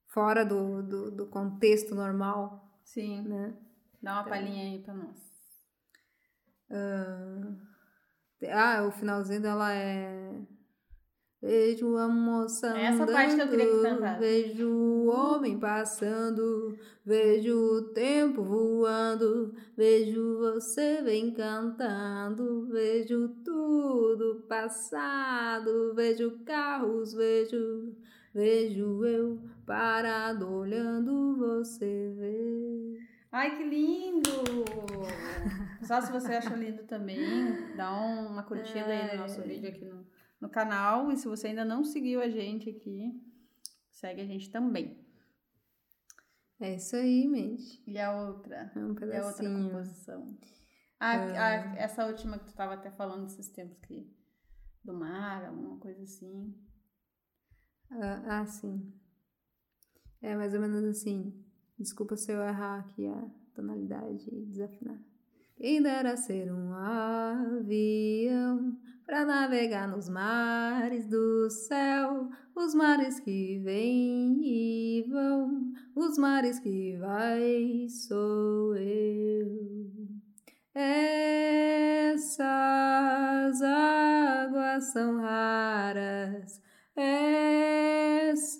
fora 0.06 0.42
do, 0.44 0.80
do, 0.82 1.10
do 1.10 1.26
contexto 1.26 1.94
normal, 1.94 2.78
Sim. 2.84 3.22
né? 3.28 3.54
Dá 4.00 4.14
uma 4.14 4.24
palhinha 4.24 4.62
aí 4.64 4.78
pra 4.78 4.94
nós. 4.94 5.33
Ah, 8.50 8.84
o 8.86 8.90
finalzinho 8.90 9.40
dela 9.40 9.72
é. 9.72 10.42
Vejo 11.40 11.98
a 11.98 12.08
moça 12.08 12.68
Essa 12.68 13.06
parte 13.06 13.34
que 13.34 13.42
eu 13.42 13.48
queria 13.48 13.66
que 13.66 13.72
andando, 13.72 13.98
cantasse. 13.98 14.20
Vejo 14.20 14.66
o 14.66 15.08
homem 15.08 15.58
passando, 15.58 16.74
vejo 17.04 17.54
o 17.54 17.82
tempo 17.92 18.42
voando, 18.42 19.54
vejo 19.76 20.38
você 20.38 21.02
vem 21.02 21.32
cantando, 21.32 22.66
vejo 22.68 23.28
tudo 23.44 24.46
passado, 24.48 25.92
vejo 25.94 26.38
carros, 26.46 27.12
vejo, 27.12 27.94
vejo 28.32 29.04
eu 29.04 29.38
parado 29.66 30.50
olhando 30.50 31.36
você 31.36 32.10
ver. 32.16 33.13
Ai, 33.36 33.56
que 33.56 33.64
lindo! 33.64 34.30
Só 35.82 36.00
se 36.00 36.12
você 36.12 36.34
achou 36.36 36.56
lindo 36.56 36.84
também, 36.84 37.74
dá 37.76 37.92
um- 38.00 38.28
uma 38.28 38.44
curtida 38.44 38.86
aí 38.86 39.10
no 39.16 39.22
nosso 39.22 39.42
vídeo 39.42 39.68
aqui 39.68 39.84
no, 39.84 40.06
no 40.40 40.48
canal. 40.48 41.10
E 41.10 41.16
se 41.16 41.26
você 41.26 41.48
ainda 41.48 41.64
não 41.64 41.82
seguiu 41.82 42.20
a 42.22 42.28
gente 42.28 42.70
aqui, 42.70 43.12
segue 43.90 44.20
a 44.20 44.24
gente 44.24 44.50
também. 44.50 45.04
É 46.60 46.76
isso 46.76 46.94
aí, 46.94 47.26
mente. 47.26 47.82
E 47.86 47.98
a 47.98 48.16
outra? 48.22 48.70
É 48.74 48.78
um 48.78 48.94
E 48.94 49.16
a 49.16 49.26
outra 49.26 49.42
composição? 49.52 50.38
A, 51.00 51.10
a- 51.16 51.76
essa 51.76 52.06
última 52.06 52.38
que 52.38 52.46
tu 52.46 52.54
tava 52.54 52.74
até 52.74 52.90
falando 52.92 53.26
esses 53.26 53.48
tempos 53.48 53.76
que 53.80 54.08
do 54.84 54.94
mar, 54.94 55.44
alguma 55.44 55.76
coisa 55.80 56.04
assim. 56.04 56.54
Ah, 57.90 58.22
ah, 58.40 58.46
sim. 58.46 58.94
É 60.22 60.36
mais 60.36 60.54
ou 60.54 60.60
menos 60.60 60.84
assim. 60.84 61.43
Desculpa 61.78 62.16
se 62.16 62.32
eu 62.32 62.40
errar 62.40 62.80
aqui 62.80 63.06
a 63.06 63.24
tonalidade 63.54 64.28
e 64.32 64.46
desafinar. 64.46 64.98
Quem 65.56 65.82
dera 65.82 66.16
ser 66.16 66.52
um 66.52 66.72
avião 66.72 68.78
para 69.06 69.24
navegar 69.24 69.88
nos 69.88 70.08
mares 70.08 71.06
do 71.06 71.48
céu, 71.50 72.28
os 72.54 72.74
mares 72.74 73.20
que 73.20 73.58
vêm 73.60 74.40
e 74.42 75.04
vão, 75.08 75.72
os 75.94 76.18
mares 76.18 76.58
que 76.58 76.96
vai 76.96 77.86
sou 77.88 78.76
eu. 78.76 79.84
Essas 82.14 83.62
águas 83.62 84.84
são 84.92 85.20
raras, 85.20 86.60
essas 86.96 88.54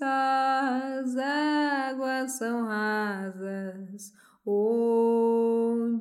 águas 1.17 2.33
são 2.33 2.67
rasas, 2.67 4.13
onde 4.45 5.95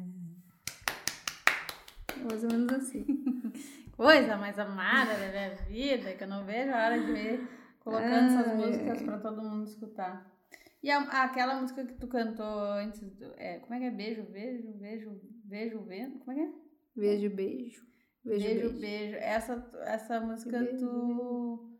Mais 2.23 2.43
ou 2.43 2.51
menos 2.51 2.73
assim. 2.73 3.05
Coisa 3.97 4.37
mais 4.37 4.57
amada 4.57 5.13
da 5.15 5.27
minha 5.27 5.49
vida, 5.67 6.13
que 6.13 6.23
eu 6.23 6.27
não 6.29 6.45
vejo 6.45 6.71
a 6.71 6.85
hora 6.85 6.97
de 6.97 7.11
ver 7.11 7.45
colocando 7.81 8.39
essas 8.39 8.55
músicas 8.55 9.01
pra 9.01 9.17
todo 9.17 9.41
mundo 9.41 9.67
escutar. 9.67 10.38
E 10.81 10.89
a- 10.89 11.23
aquela 11.23 11.59
música 11.59 11.85
que 11.85 11.93
tu 11.95 12.07
cantou 12.07 12.45
antes, 12.45 13.01
do- 13.17 13.33
é, 13.37 13.59
como 13.59 13.73
é 13.73 13.79
que 13.79 13.85
é? 13.85 13.91
Beijo, 13.91 14.23
beijo, 14.23 14.71
beijo, 14.73 15.19
beijo, 15.43 15.83
vendo? 15.85 16.19
Como 16.19 16.31
é 16.31 16.35
que 16.35 16.41
é? 16.41 16.53
Beijo, 16.95 17.35
beijo. 17.35 17.85
Beijo, 18.23 18.45
Beijo, 18.45 18.79
beijo. 18.79 19.15
Essa, 19.17 19.71
essa 19.85 20.19
música 20.21 20.59
Beijo, 20.59 20.77
tu, 20.77 21.77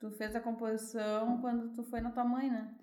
tu 0.00 0.10
fez 0.12 0.34
a 0.36 0.40
composição 0.40 1.40
quando 1.40 1.72
tu 1.74 1.82
foi 1.84 2.00
na 2.00 2.10
tua 2.10 2.24
mãe, 2.24 2.50
né? 2.50 2.74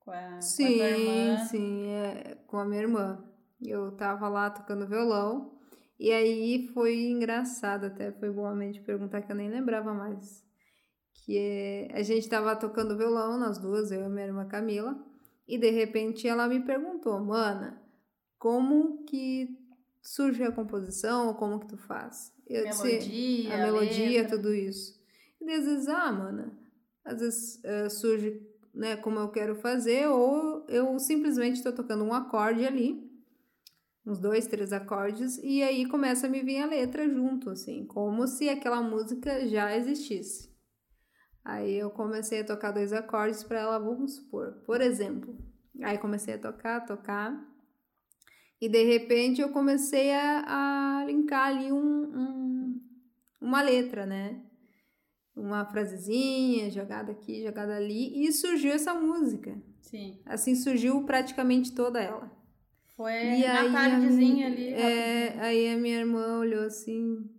Com 0.00 0.10
a, 0.10 0.16
com 0.16 0.26
a 0.26 0.36
tua 0.36 0.42
Sim, 0.42 0.80
irmã. 0.80 1.36
sim, 1.46 1.86
é, 1.88 2.34
com 2.46 2.56
a 2.58 2.64
minha 2.64 2.82
irmã. 2.82 3.24
Eu 3.60 3.96
tava 3.96 4.28
lá 4.28 4.50
tocando 4.50 4.86
violão 4.86 5.58
e 5.98 6.12
aí 6.12 6.68
foi 6.72 6.96
engraçado 7.10 7.86
até, 7.86 8.12
foi 8.12 8.30
boamente 8.30 8.80
perguntar 8.80 9.22
que 9.22 9.32
eu 9.32 9.36
nem 9.36 9.48
lembrava 9.50 9.92
mais. 9.92 10.44
Que 11.28 11.86
a 11.92 12.00
gente 12.02 12.26
tava 12.26 12.56
tocando 12.56 12.96
violão, 12.96 13.38
nós 13.38 13.58
duas, 13.58 13.92
eu 13.92 14.00
e 14.00 14.04
a 14.04 14.08
minha 14.08 14.24
irmã 14.24 14.46
Camila, 14.48 14.98
e 15.46 15.58
de 15.58 15.68
repente 15.68 16.26
ela 16.26 16.48
me 16.48 16.58
perguntou, 16.60 17.20
mana, 17.20 17.82
como 18.38 19.04
que 19.04 19.54
surge 20.00 20.42
a 20.42 20.50
composição, 20.50 21.34
como 21.34 21.60
que 21.60 21.66
tu 21.66 21.76
faz? 21.76 22.32
Eu 22.46 22.66
disse, 22.66 22.82
Melodia, 22.82 23.54
a 23.54 23.58
melodia, 23.58 24.22
letra. 24.22 24.38
tudo 24.38 24.54
isso. 24.54 24.98
E 25.38 25.52
às 25.52 25.66
vezes, 25.66 25.86
ah, 25.88 26.10
mana, 26.10 26.58
às 27.04 27.20
vezes 27.20 27.62
eh, 27.62 27.90
surge 27.90 28.40
né, 28.72 28.96
como 28.96 29.18
eu 29.18 29.28
quero 29.28 29.54
fazer, 29.54 30.08
ou 30.08 30.64
eu 30.66 30.98
simplesmente 30.98 31.56
estou 31.56 31.74
tocando 31.74 32.04
um 32.04 32.14
acorde 32.14 32.64
ali, 32.64 33.06
uns 34.06 34.18
dois, 34.18 34.46
três 34.46 34.72
acordes, 34.72 35.38
e 35.44 35.62
aí 35.62 35.84
começa 35.84 36.26
a 36.26 36.30
me 36.30 36.40
vir 36.40 36.62
a 36.62 36.66
letra 36.66 37.06
junto, 37.06 37.50
assim, 37.50 37.84
como 37.84 38.26
se 38.26 38.48
aquela 38.48 38.80
música 38.80 39.46
já 39.46 39.76
existisse. 39.76 40.48
Aí 41.50 41.76
eu 41.78 41.88
comecei 41.90 42.40
a 42.40 42.44
tocar 42.44 42.72
dois 42.72 42.92
acordes 42.92 43.42
para 43.42 43.60
ela, 43.60 43.78
vamos 43.78 44.16
supor, 44.16 44.52
por 44.66 44.82
exemplo. 44.82 45.34
Aí 45.82 45.96
comecei 45.96 46.34
a 46.34 46.38
tocar, 46.38 46.84
tocar, 46.84 47.42
e 48.60 48.68
de 48.68 48.82
repente 48.84 49.40
eu 49.40 49.48
comecei 49.48 50.12
a, 50.12 51.00
a 51.00 51.04
linkar 51.06 51.46
ali 51.46 51.72
um, 51.72 51.78
um- 51.80 52.80
uma 53.40 53.62
letra, 53.62 54.04
né? 54.04 54.42
Uma 55.34 55.64
frasezinha 55.64 56.68
jogada 56.70 57.12
aqui, 57.12 57.42
jogada 57.42 57.76
ali, 57.76 58.26
e 58.26 58.30
surgiu 58.30 58.72
essa 58.72 58.92
música. 58.92 59.56
Sim. 59.80 60.20
Assim 60.26 60.54
surgiu 60.54 61.02
praticamente 61.04 61.72
toda 61.72 61.98
ela. 62.02 62.30
Foi 62.94 63.12
E 63.12 63.46
na 63.46 63.72
tardezinha 63.72 64.50
mi- 64.50 64.54
ali. 64.54 64.68
É, 64.74 65.40
aí 65.40 65.72
a 65.72 65.78
minha 65.78 65.98
irmã 66.00 66.40
olhou 66.40 66.64
assim, 66.64 67.24
"Ah, 67.24 67.37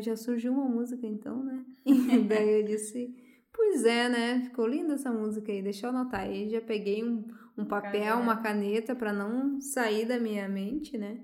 já 0.00 0.16
surgiu 0.16 0.52
uma 0.52 0.68
música 0.68 1.06
então, 1.06 1.42
né? 1.42 1.64
E 1.84 2.18
daí 2.24 2.60
eu 2.60 2.64
disse, 2.64 3.14
pois 3.52 3.84
é, 3.84 4.08
né? 4.08 4.40
Ficou 4.42 4.66
linda 4.66 4.94
essa 4.94 5.10
música 5.10 5.50
aí, 5.50 5.62
deixa 5.62 5.86
eu 5.86 5.90
anotar. 5.90 6.22
Aí 6.22 6.48
já 6.48 6.60
peguei 6.60 7.02
um, 7.04 7.24
um 7.56 7.64
papel, 7.64 7.92
Caneta. 7.92 8.16
uma 8.16 8.36
caneta 8.36 8.94
para 8.94 9.12
não 9.12 9.60
sair 9.60 10.06
da 10.06 10.18
minha 10.18 10.48
mente, 10.48 10.96
né? 10.98 11.20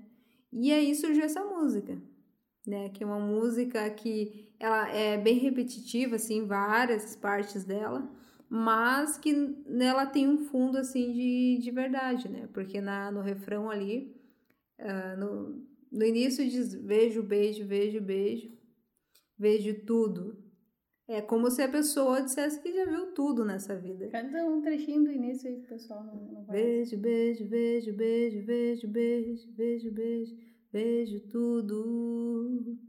E 0.51 0.71
aí 0.71 0.93
surgiu 0.95 1.23
essa 1.23 1.43
música, 1.43 1.97
né? 2.65 2.89
Que 2.89 3.03
é 3.03 3.07
uma 3.07 3.19
música 3.19 3.89
que 3.89 4.53
ela 4.59 4.89
é 4.89 5.17
bem 5.17 5.37
repetitiva, 5.39 6.15
assim, 6.15 6.45
várias 6.45 7.15
partes 7.15 7.63
dela, 7.63 8.09
mas 8.49 9.17
que 9.17 9.33
nela 9.67 10.05
tem 10.05 10.27
um 10.27 10.37
fundo, 10.37 10.77
assim, 10.77 11.11
de, 11.11 11.59
de 11.61 11.71
verdade, 11.71 12.29
né? 12.29 12.47
Porque 12.53 12.79
na, 12.79 13.11
no 13.11 13.21
refrão 13.21 13.69
ali, 13.69 14.15
ah, 14.79 15.15
no, 15.17 15.65
no 15.93 16.03
início 16.03 16.43
diz 16.43 16.73
vejo, 16.73 17.21
beijo, 17.21 17.65
vejo, 17.65 18.01
beijo, 18.01 18.51
vejo 19.37 19.85
tudo. 19.85 20.43
É 21.07 21.21
como 21.21 21.51
se 21.51 21.61
a 21.61 21.69
pessoa 21.69 22.21
dissesse 22.21 22.59
que 22.61 22.73
já 22.73 22.85
viu 22.85 23.13
tudo 23.13 23.45
nessa 23.45 23.75
vida. 23.75 24.07
Canta 24.07 24.43
um 24.45 24.61
trechinho 24.61 25.03
do 25.03 25.11
início 25.11 25.49
aí 25.49 25.57
que 25.59 25.65
o 25.65 25.69
pessoal 25.69 26.03
não, 26.03 26.15
não. 26.15 26.45
Beijo, 26.45 26.97
beijo, 26.97 27.45
beijo, 27.47 27.93
beijo, 27.93 28.41
beijo, 28.43 28.87
beijo, 28.87 29.51
beijo, 29.51 29.91
beijo, 29.91 30.35
beijo 30.71 31.19
tudo. 31.29 32.79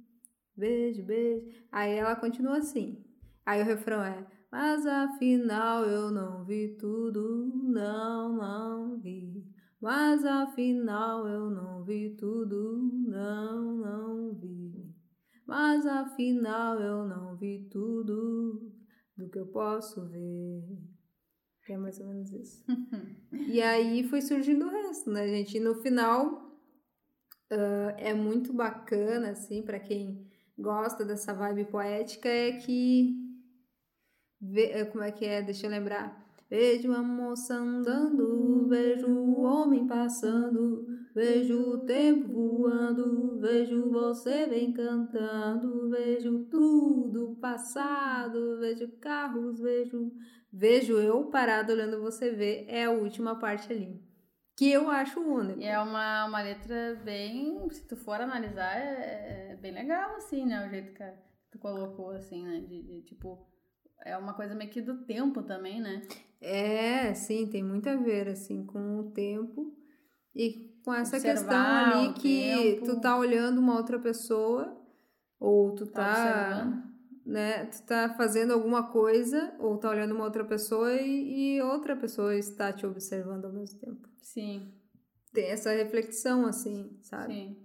beijo, 0.57 1.03
beijo. 1.03 1.47
Aí 1.71 1.93
ela 1.93 2.17
continua 2.17 2.59
assim. 2.59 3.05
Aí 3.45 3.61
o 3.61 3.67
refrão 3.67 4.03
é: 4.03 4.27
Mas 4.51 4.87
afinal 4.87 5.85
eu 5.85 6.11
não 6.11 6.45
vi 6.45 6.77
tudo, 6.79 7.53
não, 7.65 8.33
não 8.37 9.01
vi. 9.01 9.45
Mas 9.85 10.25
afinal 10.25 11.29
eu 11.29 11.51
não 11.51 11.85
vi 11.85 12.17
tudo, 12.17 12.91
não, 13.07 13.77
não 13.77 14.33
vi. 14.33 14.91
Mas 15.47 15.85
afinal 15.85 16.81
eu 16.81 17.07
não 17.07 17.37
vi 17.37 17.69
tudo 17.71 18.73
do 19.15 19.29
que 19.29 19.39
eu 19.39 19.47
posso 19.49 20.09
ver. 20.09 20.65
É 21.69 21.77
mais 21.77 22.01
ou 22.01 22.07
menos 22.07 22.33
isso. 22.33 22.65
e 23.53 23.61
aí 23.61 24.03
foi 24.05 24.23
surgindo 24.23 24.65
o 24.65 24.71
resto, 24.71 25.11
né, 25.11 25.29
gente? 25.29 25.59
E 25.59 25.61
no 25.61 25.75
final 25.75 26.33
uh, 27.53 27.93
é 27.99 28.15
muito 28.15 28.55
bacana, 28.55 29.33
assim, 29.33 29.61
para 29.61 29.79
quem 29.79 30.27
gosta 30.59 31.05
dessa 31.05 31.35
vibe 31.35 31.67
poética, 31.67 32.31
é 32.31 32.53
que. 32.53 33.15
Vê, 34.41 34.87
como 34.87 35.05
é 35.05 35.13
que 35.13 35.27
é? 35.27 35.43
Deixa 35.43 35.67
eu 35.67 35.71
lembrar. 35.71 36.25
Vejo 36.49 36.93
a 36.93 37.03
moça 37.03 37.55
andando, 37.55 38.54
vejo 38.69 39.09
o 39.09 39.43
homem 39.43 39.87
passando, 39.87 40.87
vejo 41.15 41.59
o 41.59 41.85
tempo 41.85 42.33
voando, 42.33 43.39
vejo 43.39 43.91
você 43.91 44.47
vem 44.47 44.73
cantando, 44.73 45.89
vejo 45.91 46.45
tudo 46.47 47.37
passado, 47.41 48.59
vejo 48.59 48.89
carros, 49.01 49.61
vejo. 49.61 50.13
Vejo 50.57 50.99
eu 51.01 51.25
parado 51.31 51.73
olhando 51.73 52.01
você 52.01 52.31
ver, 52.31 52.65
é 52.69 52.85
a 52.85 52.91
última 52.91 53.37
parte 53.39 53.73
ali. 53.73 54.01
Que 54.57 54.71
eu 54.71 54.89
acho 54.89 55.21
único. 55.21 55.59
E 55.59 55.65
é 55.65 55.79
uma, 55.81 56.27
uma 56.27 56.43
letra 56.43 56.95
bem. 57.05 57.69
Se 57.71 57.85
tu 57.89 57.97
for 57.97 58.21
analisar, 58.21 58.77
é, 58.77 59.51
é 59.51 59.57
bem 59.57 59.73
legal, 59.73 60.15
assim, 60.15 60.47
né? 60.47 60.65
O 60.65 60.71
jeito 60.71 60.95
que 60.95 61.05
tu 61.51 61.59
colocou, 61.59 62.11
assim, 62.11 62.45
né? 62.45 62.61
De, 62.61 62.83
de 62.83 63.03
tipo 63.03 63.53
é 64.05 64.17
uma 64.17 64.35
coisa 64.35 64.55
meio 64.55 64.71
que 64.71 64.83
do 64.83 65.05
tempo 65.05 65.43
também, 65.43 65.81
né? 65.81 66.03
É, 66.45 67.15
sim, 67.15 67.47
tem 67.47 67.63
muito 67.63 67.89
a 67.89 67.97
ver, 67.97 68.29
assim, 68.29 68.67
com 68.67 68.99
o 68.99 69.11
tempo 69.11 69.75
e 70.35 70.71
com 70.85 70.93
essa 70.93 71.17
Observar 71.17 71.35
questão 71.41 72.03
ali 72.03 72.13
que 72.15 72.75
tempo. 72.75 72.85
tu 72.85 73.01
tá 73.01 73.17
olhando 73.17 73.59
uma 73.59 73.77
outra 73.77 73.99
pessoa 73.99 74.77
ou 75.41 75.75
tu 75.75 75.87
tá, 75.87 76.15
tá 76.15 76.85
né, 77.25 77.65
tu 77.65 77.83
tá 77.87 78.15
fazendo 78.15 78.53
alguma 78.53 78.91
coisa 78.91 79.55
ou 79.59 79.79
tá 79.79 79.89
olhando 79.89 80.15
uma 80.15 80.25
outra 80.25 80.45
pessoa 80.45 80.93
e, 80.93 81.57
e 81.57 81.63
outra 81.63 81.97
pessoa 81.97 82.37
está 82.37 82.71
te 82.73 82.85
observando 82.85 83.47
ao 83.47 83.53
mesmo 83.53 83.81
tempo. 83.81 84.07
Sim. 84.21 84.71
Tem 85.33 85.47
essa 85.47 85.71
reflexão, 85.73 86.47
assim, 86.47 86.97
sabe? 87.01 87.33
Sim. 87.33 87.57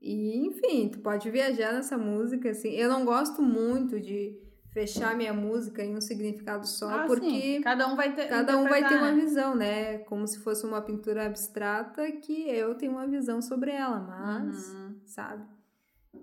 E, 0.00 0.46
enfim, 0.46 0.88
tu 0.88 1.00
pode 1.00 1.30
viajar 1.30 1.72
nessa 1.72 1.98
música, 1.98 2.50
assim. 2.50 2.70
Eu 2.70 2.88
não 2.88 3.04
gosto 3.04 3.42
muito 3.42 4.00
de 4.00 4.38
fechar 4.74 5.16
minha 5.16 5.32
música 5.32 5.84
em 5.84 5.96
um 5.96 6.00
significado 6.00 6.66
só, 6.66 6.90
ah, 6.90 7.06
porque 7.06 7.56
sim. 7.56 7.60
cada 7.62 7.86
um 7.86 7.94
vai 7.94 8.12
ter 8.12 8.28
cada 8.28 8.58
um 8.58 8.64
vai 8.64 8.86
ter 8.86 8.96
uma 8.96 9.12
visão, 9.12 9.54
né? 9.54 9.98
Como 9.98 10.26
se 10.26 10.40
fosse 10.40 10.66
uma 10.66 10.82
pintura 10.82 11.24
abstrata 11.24 12.10
que 12.10 12.48
eu 12.48 12.74
tenho 12.74 12.92
uma 12.92 13.06
visão 13.06 13.40
sobre 13.40 13.70
ela, 13.70 14.00
mas, 14.00 14.74
uhum. 14.74 15.00
sabe? 15.06 15.46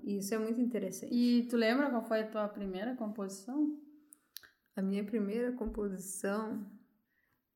Isso 0.03 0.36
é 0.36 0.38
muito 0.38 0.60
interessante. 0.60 1.13
E 1.13 1.43
tu 1.43 1.55
lembra 1.55 1.89
qual 1.89 2.03
foi 2.03 2.22
a 2.22 2.27
tua 2.27 2.48
primeira 2.50 2.93
composição? 2.96 3.77
A 4.75 4.81
minha 4.81 5.03
primeira 5.03 5.53
composição, 5.53 6.65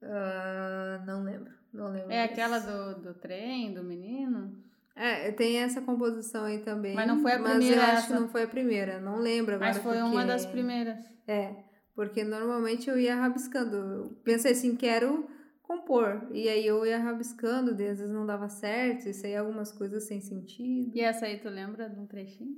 uh, 0.01 1.05
não 1.05 1.23
lembro, 1.23 1.53
não 1.73 1.89
lembro. 1.89 2.11
É 2.11 2.23
aquela 2.23 2.59
do, 2.59 3.01
do 3.01 3.13
trem, 3.13 3.73
do 3.73 3.83
menino? 3.83 4.63
É, 4.95 5.31
tem 5.31 5.57
essa 5.57 5.81
composição 5.81 6.45
aí 6.45 6.59
também. 6.59 6.95
Mas 6.95 7.07
não 7.07 7.21
foi 7.21 7.33
a 7.33 7.39
primeira. 7.39 7.59
Mas 7.59 7.69
eu 7.69 7.81
acho 7.81 8.07
que 8.07 8.13
não 8.13 8.29
foi 8.29 8.43
a 8.43 8.47
primeira, 8.47 9.01
não 9.01 9.19
lembro 9.19 9.55
agora. 9.55 9.73
Mas 9.73 9.83
foi 9.83 9.97
porque... 9.97 10.09
uma 10.09 10.25
das 10.25 10.45
primeiras. 10.45 10.97
É, 11.27 11.53
porque 11.93 12.23
normalmente 12.23 12.89
eu 12.89 12.97
ia 12.97 13.15
rabiscando. 13.15 13.75
Eu 13.75 14.21
pensei 14.23 14.53
assim, 14.53 14.75
quero 14.75 15.27
compor. 15.63 16.29
E 16.31 16.47
aí 16.47 16.65
eu 16.65 16.85
ia 16.85 16.97
rabiscando, 16.97 17.71
às 17.71 17.77
vezes 17.77 18.09
não 18.09 18.25
dava 18.25 18.47
certo, 18.47 19.09
isso 19.09 19.25
aí 19.25 19.35
algumas 19.35 19.71
coisas 19.71 20.07
sem 20.07 20.21
sentido. 20.21 20.91
E 20.95 21.01
essa 21.01 21.25
aí 21.25 21.39
tu 21.39 21.49
lembra 21.49 21.89
de 21.89 21.99
um 21.99 22.07
trechinho? 22.07 22.55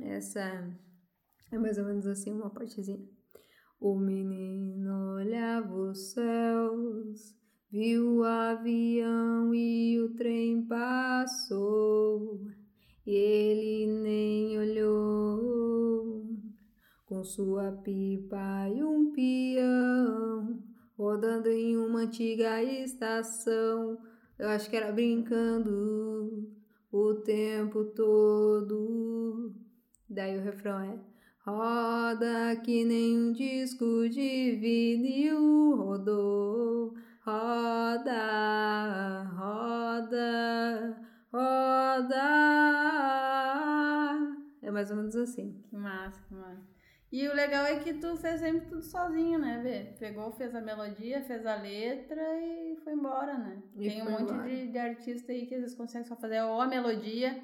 Essa 0.00 0.40
é 1.52 1.58
mais 1.58 1.76
ou 1.76 1.84
menos 1.84 2.06
assim, 2.06 2.32
uma 2.32 2.50
partezinha. 2.50 3.04
O 3.78 3.98
menino 3.98 5.16
olhava 5.16 5.74
os 5.74 6.12
céus 6.12 7.34
Viu 7.74 8.18
o 8.18 8.22
avião 8.22 9.52
e 9.52 9.98
o 9.98 10.10
trem 10.10 10.62
passou, 10.62 12.40
e 13.04 13.12
ele 13.12 14.00
nem 14.00 14.56
olhou. 14.56 16.24
Com 17.04 17.24
sua 17.24 17.72
pipa 17.72 18.68
e 18.72 18.80
um 18.80 19.10
peão, 19.10 20.62
rodando 20.96 21.48
em 21.48 21.76
uma 21.76 22.02
antiga 22.02 22.62
estação. 22.62 23.98
Eu 24.38 24.50
acho 24.50 24.70
que 24.70 24.76
era 24.76 24.92
brincando 24.92 26.48
o 26.92 27.14
tempo 27.24 27.86
todo. 27.86 29.52
Daí 30.08 30.38
o 30.38 30.42
refrão 30.42 30.78
é: 30.78 30.96
Roda 31.44 32.54
que 32.64 32.84
nem 32.84 33.18
um 33.18 33.32
disco 33.32 34.08
de 34.08 34.52
vinil 34.60 35.74
rodou 35.74 36.94
roda, 37.24 39.22
roda, 39.34 40.96
roda. 41.32 42.24
É 44.62 44.70
mais 44.70 44.90
ou 44.90 44.96
menos 44.96 45.16
assim. 45.16 45.62
Que 45.68 45.76
massa, 45.76 46.20
que 46.28 46.34
massa. 46.34 46.74
E 47.10 47.28
o 47.28 47.34
legal 47.34 47.64
é 47.64 47.78
que 47.78 47.94
tu 47.94 48.16
fez 48.16 48.40
sempre 48.40 48.66
tudo 48.66 48.82
sozinho, 48.82 49.38
né, 49.38 49.60
Vê? 49.62 49.96
Pegou, 49.98 50.32
fez 50.32 50.52
a 50.54 50.60
melodia, 50.60 51.22
fez 51.22 51.46
a 51.46 51.54
letra 51.54 52.40
e 52.40 52.76
foi 52.82 52.92
embora, 52.92 53.38
né? 53.38 53.62
E 53.76 53.88
Tem 53.88 54.02
um 54.02 54.10
monte 54.10 54.34
de, 54.42 54.72
de 54.72 54.78
artista 54.78 55.30
aí 55.30 55.46
que 55.46 55.54
às 55.54 55.60
vezes 55.60 55.76
consegue 55.76 56.08
só 56.08 56.16
fazer 56.16 56.42
ou 56.42 56.60
a 56.60 56.66
melodia 56.66 57.40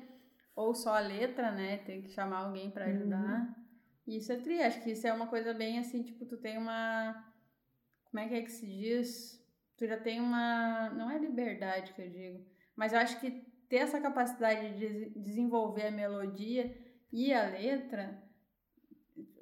ou 0.56 0.74
só 0.74 0.96
a 0.96 1.00
letra, 1.00 1.52
né? 1.52 1.78
Tem 1.78 2.02
que 2.02 2.10
chamar 2.10 2.46
alguém 2.46 2.70
para 2.70 2.86
ajudar. 2.86 3.42
Uhum. 3.42 3.54
E 4.08 4.16
isso 4.16 4.32
é 4.32 4.36
tri, 4.36 4.60
acho 4.60 4.82
que 4.82 4.90
isso 4.90 5.06
é 5.06 5.12
uma 5.12 5.28
coisa 5.28 5.54
bem 5.54 5.78
assim, 5.78 6.02
tipo, 6.02 6.26
tu 6.26 6.36
tem 6.36 6.58
uma. 6.58 7.24
Como 8.10 8.24
é 8.24 8.28
que 8.28 8.34
é 8.34 8.42
que 8.42 8.50
se 8.50 8.66
diz? 8.66 9.39
Tu 9.80 9.86
já 9.86 9.96
tem 9.96 10.20
uma. 10.20 10.90
Não 10.90 11.10
é 11.10 11.18
liberdade 11.18 11.94
que 11.94 12.02
eu 12.02 12.10
digo, 12.10 12.44
mas 12.76 12.92
eu 12.92 12.98
acho 12.98 13.18
que 13.18 13.30
ter 13.66 13.76
essa 13.76 13.98
capacidade 13.98 14.76
de 14.76 15.10
desenvolver 15.18 15.86
a 15.86 15.90
melodia 15.90 16.76
e 17.10 17.32
a 17.32 17.48
letra 17.48 18.22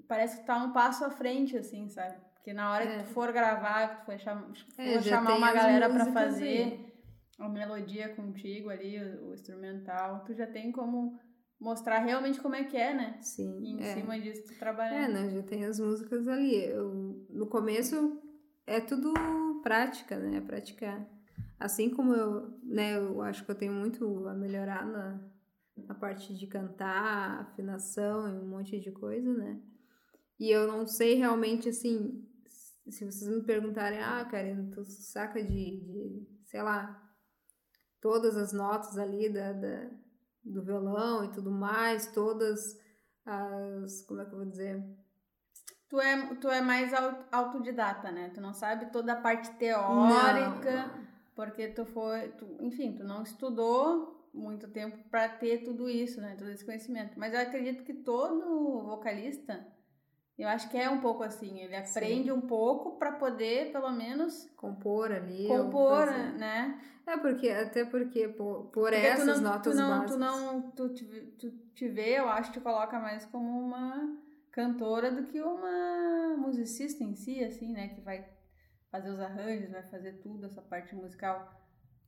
parece 0.06 0.38
que 0.38 0.46
tá 0.46 0.56
um 0.56 0.72
passo 0.72 1.04
à 1.04 1.10
frente, 1.10 1.56
assim, 1.56 1.88
sabe? 1.88 2.16
Porque 2.34 2.52
na 2.52 2.70
hora 2.70 2.84
é. 2.84 2.98
que 2.98 3.04
tu 3.04 3.10
for 3.10 3.32
gravar, 3.32 3.88
que 3.88 3.96
tu 3.96 4.06
for, 4.06 4.18
cham 4.20 4.52
é, 4.78 4.94
for 4.94 5.02
chamar 5.02 5.34
uma 5.34 5.52
galera 5.52 5.90
para 5.90 6.06
fazer 6.12 6.44
aí. 6.46 6.92
a 7.40 7.48
melodia 7.48 8.14
contigo 8.14 8.70
ali, 8.70 8.96
o, 8.96 9.30
o, 9.30 9.34
instrumental, 9.34 10.22
tu 10.24 10.32
já 10.34 10.46
tem 10.46 10.70
como 10.70 11.18
mostrar 11.60 11.98
realmente 11.98 12.40
como 12.40 12.54
é 12.54 12.62
que 12.62 12.76
é, 12.76 12.94
né? 12.94 13.18
Sim. 13.20 13.58
E 13.60 13.72
em 13.72 13.80
é. 13.80 13.94
cima 13.94 14.20
disso 14.20 14.44
tu 14.46 14.56
trabalhar. 14.56 15.02
É, 15.02 15.08
né? 15.08 15.30
Já 15.30 15.42
tem 15.42 15.64
as 15.64 15.80
músicas 15.80 16.28
ali. 16.28 16.54
Eu, 16.64 17.26
no 17.28 17.48
começo 17.48 18.22
é 18.66 18.80
tudo 18.80 19.12
prática, 19.62 20.18
né? 20.18 20.40
Praticar. 20.40 21.06
Assim 21.58 21.90
como 21.90 22.14
eu, 22.14 22.58
né, 22.62 22.96
eu 22.96 23.20
acho 23.22 23.44
que 23.44 23.50
eu 23.50 23.54
tenho 23.54 23.72
muito 23.72 24.26
a 24.28 24.34
melhorar 24.34 24.86
na, 24.86 25.20
na 25.76 25.94
parte 25.94 26.34
de 26.34 26.46
cantar, 26.46 27.40
afinação 27.40 28.28
e 28.28 28.38
um 28.38 28.48
monte 28.48 28.78
de 28.80 28.92
coisa, 28.92 29.32
né? 29.34 29.60
E 30.38 30.50
eu 30.50 30.68
não 30.68 30.86
sei 30.86 31.14
realmente, 31.14 31.68
assim, 31.68 32.24
se 32.88 33.04
vocês 33.04 33.28
me 33.28 33.42
perguntarem, 33.42 33.98
ah, 33.98 34.24
Karen, 34.24 34.70
tu 34.70 34.84
saca 34.84 35.42
de, 35.42 35.80
de 35.80 36.28
sei 36.46 36.62
lá, 36.62 37.02
todas 38.00 38.36
as 38.36 38.52
notas 38.52 38.96
ali 38.96 39.28
da, 39.28 39.52
da, 39.52 39.90
do 40.44 40.62
violão 40.62 41.24
e 41.24 41.32
tudo 41.32 41.50
mais, 41.50 42.06
todas 42.12 42.78
as, 43.24 44.02
como 44.02 44.20
é 44.20 44.24
que 44.24 44.32
eu 44.32 44.38
vou 44.38 44.46
dizer, 44.46 44.82
Tu 45.88 45.98
é, 46.00 46.34
tu 46.34 46.48
é 46.48 46.60
mais 46.60 46.92
autodidata, 47.32 48.10
né? 48.10 48.30
Tu 48.34 48.40
não 48.40 48.52
sabe 48.52 48.86
toda 48.86 49.14
a 49.14 49.16
parte 49.16 49.50
teórica, 49.52 50.86
não. 50.86 51.06
porque 51.34 51.68
tu 51.68 51.86
foi, 51.86 52.28
tu, 52.28 52.46
enfim, 52.60 52.92
tu 52.92 53.04
não 53.04 53.22
estudou 53.22 54.18
muito 54.34 54.68
tempo 54.68 54.98
para 55.10 55.28
ter 55.28 55.64
tudo 55.64 55.88
isso, 55.88 56.20
né? 56.20 56.36
Todo 56.38 56.50
esse 56.50 56.64
conhecimento. 56.64 57.18
Mas 57.18 57.32
eu 57.32 57.40
acredito 57.40 57.84
que 57.84 57.94
todo 57.94 58.82
vocalista, 58.82 59.66
eu 60.38 60.46
acho 60.46 60.68
que 60.68 60.76
é 60.76 60.90
um 60.90 61.00
pouco 61.00 61.22
assim, 61.22 61.60
ele 61.60 61.74
aprende 61.74 62.24
Sim. 62.24 62.32
um 62.32 62.42
pouco 62.42 62.98
para 62.98 63.12
poder, 63.12 63.72
pelo 63.72 63.90
menos, 63.90 64.46
compor 64.56 65.10
ali, 65.10 65.48
compor, 65.48 66.06
né? 66.36 66.78
É 67.06 67.16
porque 67.16 67.48
até 67.48 67.86
porque 67.86 68.28
por, 68.28 68.64
por 68.64 68.90
porque 68.90 68.96
essas 68.96 69.40
não, 69.40 69.52
notas 69.52 69.72
tu 69.72 69.80
não, 69.80 69.88
básicas. 69.88 70.12
Tu 70.12 70.18
não, 70.18 70.62
tu 70.72 70.88
te, 70.90 71.04
tu 71.38 71.50
te 71.74 71.88
vê, 71.88 72.18
eu 72.18 72.28
acho 72.28 72.52
te 72.52 72.60
coloca 72.60 72.98
mais 72.98 73.24
como 73.24 73.48
uma 73.58 74.14
cantora 74.58 75.12
do 75.12 75.22
que 75.22 75.40
uma 75.40 76.36
musicista 76.36 77.04
em 77.04 77.14
si, 77.14 77.44
assim, 77.44 77.70
né? 77.70 77.88
Que 77.88 78.00
vai 78.00 78.24
fazer 78.90 79.10
os 79.10 79.20
arranjos, 79.20 79.70
vai 79.70 79.84
fazer 79.84 80.14
tudo, 80.14 80.46
essa 80.46 80.60
parte 80.60 80.96
musical. 80.96 81.54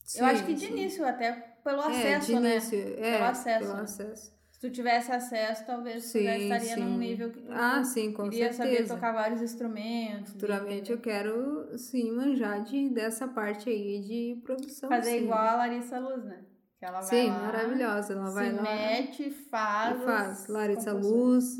Sim, 0.02 0.18
eu 0.18 0.26
acho 0.26 0.44
que 0.44 0.54
de 0.54 0.66
sim. 0.66 0.72
início, 0.72 1.06
até 1.06 1.30
pelo 1.62 1.80
acesso, 1.80 2.32
é, 2.32 2.40
né? 2.40 2.50
Início, 2.56 2.78
é, 2.98 3.12
pelo 3.12 3.24
acesso. 3.24 3.66
Pelo 3.66 3.76
né? 3.76 3.82
acesso. 3.82 4.40
Se 4.50 4.60
tu 4.60 4.68
tivesse 4.70 5.12
acesso, 5.12 5.64
talvez 5.64 6.10
tu 6.10 6.20
já 6.20 6.36
estaria 6.36 6.74
sim. 6.74 6.80
num 6.80 6.98
nível 6.98 7.30
que 7.30 7.40
tu 7.40 7.52
Ah, 7.52 7.84
sim, 7.84 8.12
com 8.12 8.26
iria 8.26 8.52
saber 8.52 8.70
certeza. 8.70 8.94
tocar 8.94 9.12
vários 9.12 9.40
instrumentos. 9.40 10.32
Futuramente 10.32 10.90
eu 10.90 10.98
quero, 10.98 11.78
sim, 11.78 12.10
manjar 12.10 12.64
de, 12.64 12.88
dessa 12.90 13.28
parte 13.28 13.70
aí 13.70 14.00
de 14.00 14.42
produção. 14.42 14.88
fazer 14.88 15.18
sim. 15.18 15.24
igual 15.24 15.38
a 15.38 15.54
Larissa 15.54 16.00
Luz, 16.00 16.24
né? 16.24 16.44
Que 16.80 16.86
ela 16.86 17.00
vai 17.02 17.10
Sim, 17.10 17.28
lá, 17.28 17.38
maravilhosa. 17.40 18.12
Ela 18.14 18.30
vai 18.30 18.48
se 18.48 18.56
lá 18.56 18.62
mete, 18.62 19.30
faz. 19.30 20.02
faz. 20.02 20.48
Larissa. 20.48 20.92
Luz, 20.94 21.58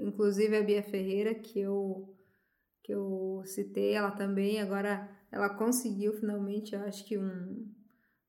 inclusive 0.00 0.56
a 0.56 0.62
Bia 0.62 0.82
Ferreira, 0.82 1.34
que 1.34 1.60
eu, 1.60 2.14
que 2.82 2.92
eu 2.92 3.42
citei, 3.44 3.94
ela 3.94 4.10
também 4.10 4.60
agora, 4.60 5.08
ela 5.30 5.48
conseguiu 5.48 6.12
finalmente, 6.12 6.74
eu 6.74 6.82
acho 6.82 7.04
que 7.04 7.16
um, 7.18 7.72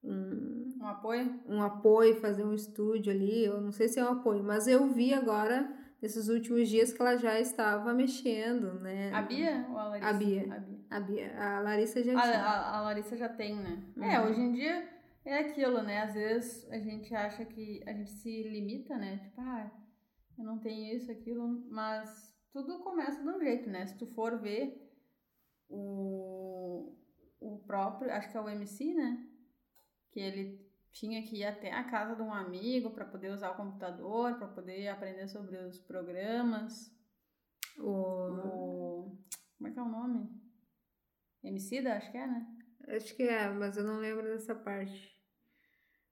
um, 0.03 0.77
Um 0.81 0.85
apoio? 0.87 1.39
um 1.47 1.61
apoio, 1.61 2.15
fazer 2.21 2.43
um 2.43 2.53
estúdio 2.53 3.11
ali, 3.11 3.45
eu 3.45 3.59
não 3.61 3.71
sei 3.71 3.87
se 3.87 3.99
é 3.99 4.03
um 4.05 4.13
apoio, 4.13 4.43
mas 4.43 4.67
eu 4.67 4.87
vi 4.93 5.13
agora, 5.13 5.71
nesses 6.01 6.27
últimos 6.27 6.69
dias, 6.69 6.93
que 6.93 7.01
ela 7.01 7.17
já 7.17 7.39
estava 7.39 7.93
mexendo, 7.93 8.79
né? 8.79 9.11
A 9.13 9.21
Bia 9.21 9.65
ou 9.69 9.77
a 9.77 9.85
Larissa? 9.89 10.09
A 10.09 10.13
Bia. 10.13 10.41
A, 10.43 10.59
Bia. 10.59 10.79
A, 10.91 10.99
Bia, 10.99 11.39
a 11.41 11.59
Larissa 11.61 12.03
já 12.03 12.17
A, 12.17 12.21
tinha. 12.21 12.41
a- 12.43 12.77
a 12.77 12.81
Larissa 12.81 13.17
já 13.17 13.29
tem, 13.29 13.55
né? 13.55 13.83
É, 14.01 14.19
Uhum. 14.19 14.27
hoje 14.27 14.41
em 14.41 14.51
dia 14.51 14.87
é 15.25 15.39
aquilo, 15.39 15.81
né? 15.81 16.03
Às 16.03 16.13
vezes 16.13 16.67
a 16.69 16.77
gente 16.77 17.13
acha 17.15 17.43
que 17.45 17.81
a 17.87 17.91
gente 17.93 18.11
se 18.11 18.43
limita, 18.43 18.95
né? 18.97 19.17
Tipo, 19.23 19.41
ah, 19.41 19.71
eu 20.37 20.43
não 20.43 20.59
tenho 20.59 20.95
isso, 20.95 21.11
aquilo, 21.11 21.47
mas 21.69 22.35
tudo 22.51 22.79
começa 22.79 23.21
de 23.21 23.27
um 23.27 23.39
jeito, 23.39 23.69
né? 23.69 23.85
Se 23.85 23.97
tu 23.97 24.05
for 24.07 24.39
ver 24.39 24.81
o, 25.69 26.95
o 27.39 27.59
próprio, 27.65 28.11
acho 28.11 28.29
que 28.31 28.37
é 28.37 28.41
o 28.41 28.49
MC, 28.49 28.93
né? 28.93 29.27
Que 30.11 30.19
ele 30.19 30.65
tinha 30.91 31.21
que 31.23 31.37
ir 31.37 31.45
até 31.45 31.71
a 31.71 31.83
casa 31.83 32.15
de 32.15 32.21
um 32.21 32.33
amigo 32.33 32.91
para 32.91 33.05
poder 33.05 33.31
usar 33.31 33.51
o 33.51 33.57
computador, 33.57 34.37
para 34.37 34.47
poder 34.47 34.87
aprender 34.87 35.27
sobre 35.27 35.57
os 35.57 35.79
programas. 35.79 36.91
O, 37.77 37.91
O, 37.91 39.17
como 39.57 39.67
é 39.67 39.71
que 39.71 39.79
é 39.79 39.83
o 39.83 39.89
nome? 39.89 40.29
Emicida, 41.43 41.95
acho 41.95 42.11
que 42.11 42.17
é, 42.17 42.25
né? 42.25 42.47
acho 42.87 43.15
que 43.15 43.23
é, 43.23 43.49
mas 43.49 43.77
eu 43.77 43.83
não 43.83 43.99
lembro 43.99 44.23
dessa 44.23 44.55
parte. 44.55 45.14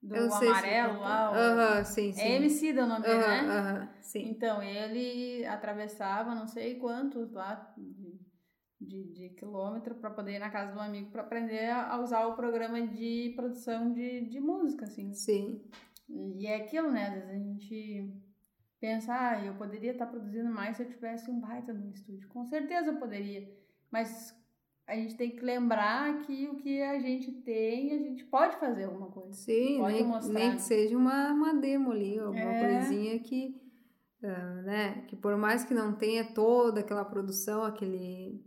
Do 0.03 0.15
eu 0.15 0.25
amarelo 0.25 0.99
lá. 0.99 1.31
o- 1.31 1.35
Aham, 1.35 1.83
sim, 1.85 2.11
sim. 2.11 2.21
É 2.21 2.35
Emicida 2.35 2.83
o 2.83 2.87
nome 2.87 3.03
dele, 3.03 3.17
né? 3.21 3.47
aham, 3.47 3.89
sim. 4.01 4.27
Então, 4.29 4.61
ele 4.61 5.45
atravessava 5.45 6.35
não 6.35 6.45
sei 6.47 6.75
quantos 6.77 7.31
lá 7.31 7.73
de, 7.77 8.19
de, 8.81 9.03
de 9.13 9.29
quilômetro 9.29 9.95
para 9.95 10.09
poder 10.11 10.33
ir 10.33 10.39
na 10.39 10.49
casa 10.49 10.73
do 10.73 10.79
amigo 10.79 11.09
para 11.09 11.21
aprender 11.21 11.69
a 11.71 11.97
usar 12.01 12.27
o 12.27 12.35
programa 12.35 12.85
de 12.85 13.31
produção 13.35 13.93
de, 13.93 14.21
de 14.29 14.39
música, 14.39 14.85
assim. 14.85 15.13
Sim. 15.13 15.61
E 16.09 16.45
é 16.45 16.57
aquilo, 16.57 16.91
né? 16.91 17.07
Às 17.07 17.13
vezes 17.13 17.29
a 17.29 17.37
gente 17.39 18.13
pensa, 18.79 19.13
ah, 19.17 19.45
eu 19.45 19.53
poderia 19.55 19.91
estar 19.93 20.05
produzindo 20.07 20.49
mais 20.51 20.75
se 20.75 20.83
eu 20.83 20.89
tivesse 20.89 21.31
um 21.31 21.39
baita 21.39 21.73
no 21.73 21.89
estúdio. 21.89 22.27
Com 22.27 22.45
certeza 22.45 22.91
eu 22.91 22.97
poderia. 22.99 23.49
Mas 23.89 24.35
a 24.88 24.96
gente 24.96 25.15
tem 25.15 25.32
que 25.32 25.41
lembrar 25.43 26.22
que 26.24 26.48
o 26.48 26.56
que 26.58 26.82
a 26.82 27.00
gente 27.00 27.32
tem, 27.43 27.93
a 27.93 27.98
gente 28.00 28.26
pode 28.26 28.58
fazer 28.58 28.84
alguma 28.86 29.10
coisa. 29.12 29.32
Sim, 29.34 29.78
Pode 29.80 29.93
nem, 29.96 30.04
mostrar. 30.06 30.34
nem 30.34 30.56
que 30.56 30.62
seja 30.62 30.98
uma, 30.98 31.32
uma 31.32 31.54
demo 31.54 31.91
ali, 31.91 32.19
alguma 32.19 32.54
É. 32.54 32.60
coisinha 32.80 33.19
que, 33.19 33.56
ah, 34.24 34.62
né, 34.63 35.02
que 35.08 35.15
por 35.15 35.38
mais 35.38 35.63
que 35.63 35.74
não 35.74 35.96
tenha 35.96 36.34
toda 36.34 36.82
aquela 36.82 37.06
produção, 37.06 37.63
aquele, 37.63 38.43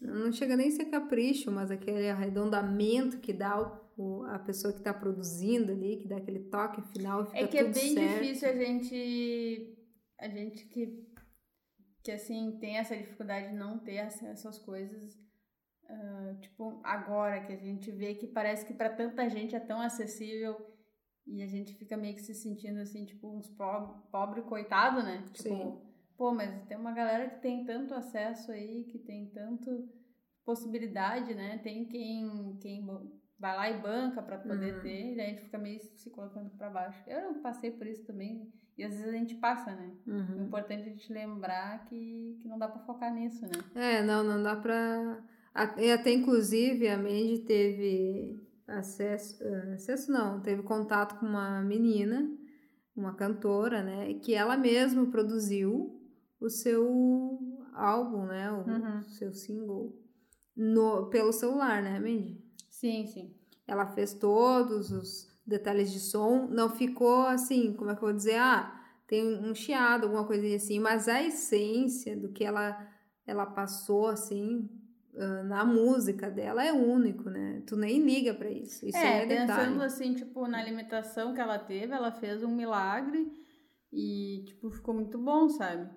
não 0.00 0.32
chega 0.32 0.56
nem 0.56 0.68
a 0.68 0.72
ser 0.72 0.86
capricho, 0.86 1.50
mas 1.52 1.70
aquele 1.70 2.08
arredondamento 2.08 3.18
que 3.20 3.32
dá 3.32 3.60
o, 3.96 4.20
o- 4.20 4.24
a 4.26 4.38
pessoa 4.40 4.72
que 4.72 4.80
está 4.80 4.92
produzindo 4.94 5.70
ali, 5.72 5.98
que 5.98 6.08
dá 6.08 6.16
aquele 6.16 6.40
toque 6.50 6.82
final, 6.92 7.24
fica 7.26 7.38
É 7.38 7.46
que 7.46 7.58
é 7.58 7.64
bem 7.64 7.94
certo. 7.94 8.20
difícil 8.22 8.48
a 8.48 8.52
gente. 8.56 9.74
A 10.20 10.28
gente 10.28 10.64
que, 10.66 11.06
que 12.02 12.10
assim 12.10 12.58
tem 12.60 12.76
essa 12.76 12.96
dificuldade 12.96 13.50
de 13.50 13.54
não 13.54 13.78
ter 13.78 14.00
acesso 14.00 14.48
às 14.48 14.58
coisas. 14.58 15.16
Ah, 15.88 16.34
tipo, 16.40 16.80
agora 16.84 17.40
que 17.40 17.52
a 17.52 17.56
gente 17.56 17.90
vê 17.90 18.14
que 18.14 18.26
parece 18.26 18.64
que 18.66 18.74
para 18.74 18.90
tanta 18.90 19.28
gente 19.28 19.54
é 19.56 19.60
tão 19.60 19.80
acessível 19.80 20.56
e 21.26 21.42
a 21.42 21.46
gente 21.46 21.74
fica 21.74 21.96
meio 21.96 22.14
que 22.14 22.22
se 22.22 22.34
sentindo 22.34 22.78
assim, 22.80 23.04
tipo, 23.04 23.28
uns 23.28 23.48
pobre, 23.48 23.94
pobre 24.10 24.42
coitado, 24.42 25.02
né? 25.02 25.22
Tipo, 25.32 25.42
Sim. 25.42 25.78
pô, 26.16 26.32
mas 26.32 26.64
tem 26.66 26.76
uma 26.76 26.92
galera 26.92 27.28
que 27.30 27.40
tem 27.40 27.64
tanto 27.64 27.94
acesso 27.94 28.50
aí, 28.52 28.84
que 28.84 28.98
tem 28.98 29.26
tanto 29.30 29.88
possibilidade, 30.44 31.34
né? 31.34 31.58
Tem 31.58 31.84
quem, 31.84 32.56
quem 32.60 32.86
vai 33.38 33.54
lá 33.56 33.70
e 33.70 33.78
banca 33.80 34.22
para 34.22 34.38
poder 34.38 34.74
Uhum. 34.76 34.80
ter, 34.80 35.12
e 35.12 35.16
daí 35.16 35.26
a 35.26 35.28
gente 35.30 35.42
fica 35.42 35.58
meio 35.58 35.80
se 35.80 36.10
colocando 36.10 36.50
para 36.56 36.70
baixo. 36.70 37.02
Eu 37.06 37.34
passei 37.40 37.70
por 37.70 37.86
isso 37.86 38.04
também, 38.04 38.50
e 38.76 38.82
às 38.84 38.92
vezes 38.94 39.08
a 39.08 39.12
gente 39.12 39.34
passa, 39.36 39.74
né? 39.74 39.92
O 40.06 40.10
Uhum. 40.10 40.44
importante 40.46 40.82
é 40.84 40.86
a 40.86 40.88
gente 40.88 41.12
lembrar 41.12 41.84
que, 41.84 42.38
que 42.40 42.48
não 42.48 42.58
dá 42.58 42.66
para 42.68 42.80
focar 42.84 43.12
nisso, 43.12 43.44
né? 43.46 43.52
É, 43.74 44.02
não, 44.02 44.24
não 44.24 44.42
dá 44.42 44.56
pra. 44.56 45.22
Até 45.64 46.12
inclusive 46.12 46.88
a 46.88 46.96
Mandy 46.96 47.38
teve 47.40 48.40
acesso, 48.66 49.42
eh, 49.42 49.72
acesso 49.74 50.12
não, 50.12 50.40
teve 50.40 50.62
contato 50.62 51.18
com 51.18 51.26
uma 51.26 51.60
menina, 51.62 52.30
uma 52.94 53.14
cantora, 53.14 53.82
né, 53.82 54.14
que 54.14 54.34
ela 54.34 54.56
mesma 54.56 55.06
produziu 55.06 56.00
o 56.40 56.48
seu 56.50 57.58
álbum, 57.72 58.26
né, 58.26 58.50
o 58.52 58.68
Uhum. 58.68 59.02
seu 59.02 59.32
single 59.32 59.96
no, 60.56 61.06
pelo 61.06 61.32
celular, 61.32 61.82
né, 61.82 61.98
Mandy? 61.98 62.42
Sim, 62.70 63.06
sim. 63.06 63.34
Ela 63.66 63.86
fez 63.86 64.14
todos 64.14 64.90
os 64.90 65.28
detalhes 65.46 65.90
de 65.92 66.00
som, 66.00 66.46
não 66.48 66.68
ficou 66.68 67.22
assim, 67.26 67.72
como 67.72 67.90
é 67.90 67.94
que 67.94 68.02
eu 68.02 68.08
vou 68.08 68.16
dizer? 68.16 68.36
Ah, 68.36 68.74
tem 69.06 69.24
um 69.38 69.54
chiado, 69.54 70.04
alguma 70.04 70.24
coisa 70.26 70.54
assim, 70.54 70.78
mas 70.78 71.08
a 71.08 71.22
essência 71.22 72.16
do 72.16 72.28
que 72.30 72.44
ela, 72.44 72.86
ela 73.26 73.46
passou, 73.46 74.06
assim, 74.08 74.68
na 75.44 75.64
música 75.64 76.30
dela 76.30 76.64
é 76.64 76.72
único, 76.72 77.28
né? 77.28 77.62
Tu 77.66 77.76
nem 77.76 78.00
liga 78.04 78.34
pra 78.34 78.50
isso. 78.50 78.86
Isso 78.86 78.96
é, 78.96 79.22
é, 79.22 79.26
detalhe. 79.26 79.48
pensando 79.48 79.82
assim, 79.82 80.14
tipo, 80.14 80.46
na 80.46 80.62
limitação 80.62 81.34
que 81.34 81.40
ela 81.40 81.58
teve, 81.58 81.92
ela 81.92 82.12
fez 82.12 82.42
um 82.42 82.54
milagre 82.54 83.30
e, 83.92 84.44
tipo, 84.46 84.70
ficou 84.70 84.94
muito 84.94 85.18
bom, 85.18 85.48
sabe? 85.48 85.90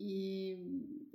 E 0.00 0.56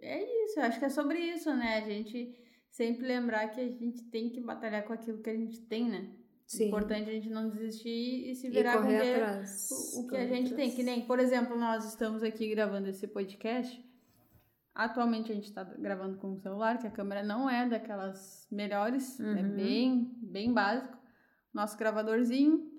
é 0.01 0.23
isso, 0.45 0.59
eu 0.59 0.63
acho 0.63 0.79
que 0.79 0.85
é 0.85 0.89
sobre 0.89 1.19
isso, 1.19 1.53
né? 1.53 1.77
A 1.77 1.81
gente 1.81 2.33
sempre 2.69 3.05
lembrar 3.05 3.49
que 3.49 3.59
a 3.59 3.67
gente 3.67 4.03
tem 4.09 4.29
que 4.29 4.39
batalhar 4.39 4.85
com 4.85 4.93
aquilo 4.93 5.21
que 5.21 5.29
a 5.29 5.35
gente 5.35 5.61
tem, 5.67 5.89
né? 5.89 6.15
Sim. 6.45 6.67
Importante 6.67 7.09
a 7.09 7.13
gente 7.13 7.29
não 7.29 7.49
desistir 7.49 8.29
e 8.31 8.33
se 8.35 8.47
E 8.47 8.49
virar 8.49 8.77
com 8.77 8.79
o 8.79 8.81
correr 8.83 9.01
que, 9.01 9.11
atrás. 9.11 9.69
o, 9.69 9.99
o 10.01 10.07
que 10.07 10.15
a 10.15 10.27
gente 10.27 10.53
tem. 10.53 10.69
atrás. 10.69 10.75
Que 10.75 10.83
nem, 10.83 11.05
por 11.05 11.19
exemplo, 11.19 11.57
nós 11.57 11.85
estamos 11.85 12.23
aqui 12.23 12.49
gravando 12.49 12.87
esse 12.87 13.05
podcast. 13.05 13.85
Atualmente 14.79 15.31
a 15.31 15.35
gente 15.35 15.45
está 15.45 15.63
gravando 15.63 16.17
com 16.19 16.33
o 16.33 16.37
celular, 16.37 16.77
que 16.77 16.85
a 16.85 16.91
câmera 16.91 17.23
não 17.23 17.49
é 17.49 17.67
daquelas 17.67 18.47
melhores, 18.51 19.19
é 19.19 19.23
Uhum. 19.23 19.55
bem, 19.55 20.11
bem 20.21 20.53
básico. 20.53 20.95
Nosso 21.51 21.75
gravadorzinho. 21.75 22.71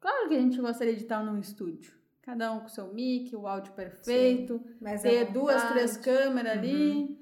Claro 0.00 0.28
que 0.30 0.34
a 0.34 0.40
gente 0.40 0.58
gostaria 0.58 0.96
de 0.96 1.02
estar 1.02 1.22
num 1.22 1.38
estúdio. 1.38 1.92
Cada 2.22 2.50
um 2.54 2.60
com 2.60 2.68
seu 2.68 2.90
mic, 2.94 3.36
o 3.36 3.46
áudio 3.46 3.74
perfeito, 3.74 4.64
Mas 4.80 5.02
ter 5.02 5.26
à 5.26 5.30
duas, 5.30 5.62
três 5.72 5.96
câmeras 5.98 6.54
Uhum. 6.54 6.58
ali. 6.58 7.18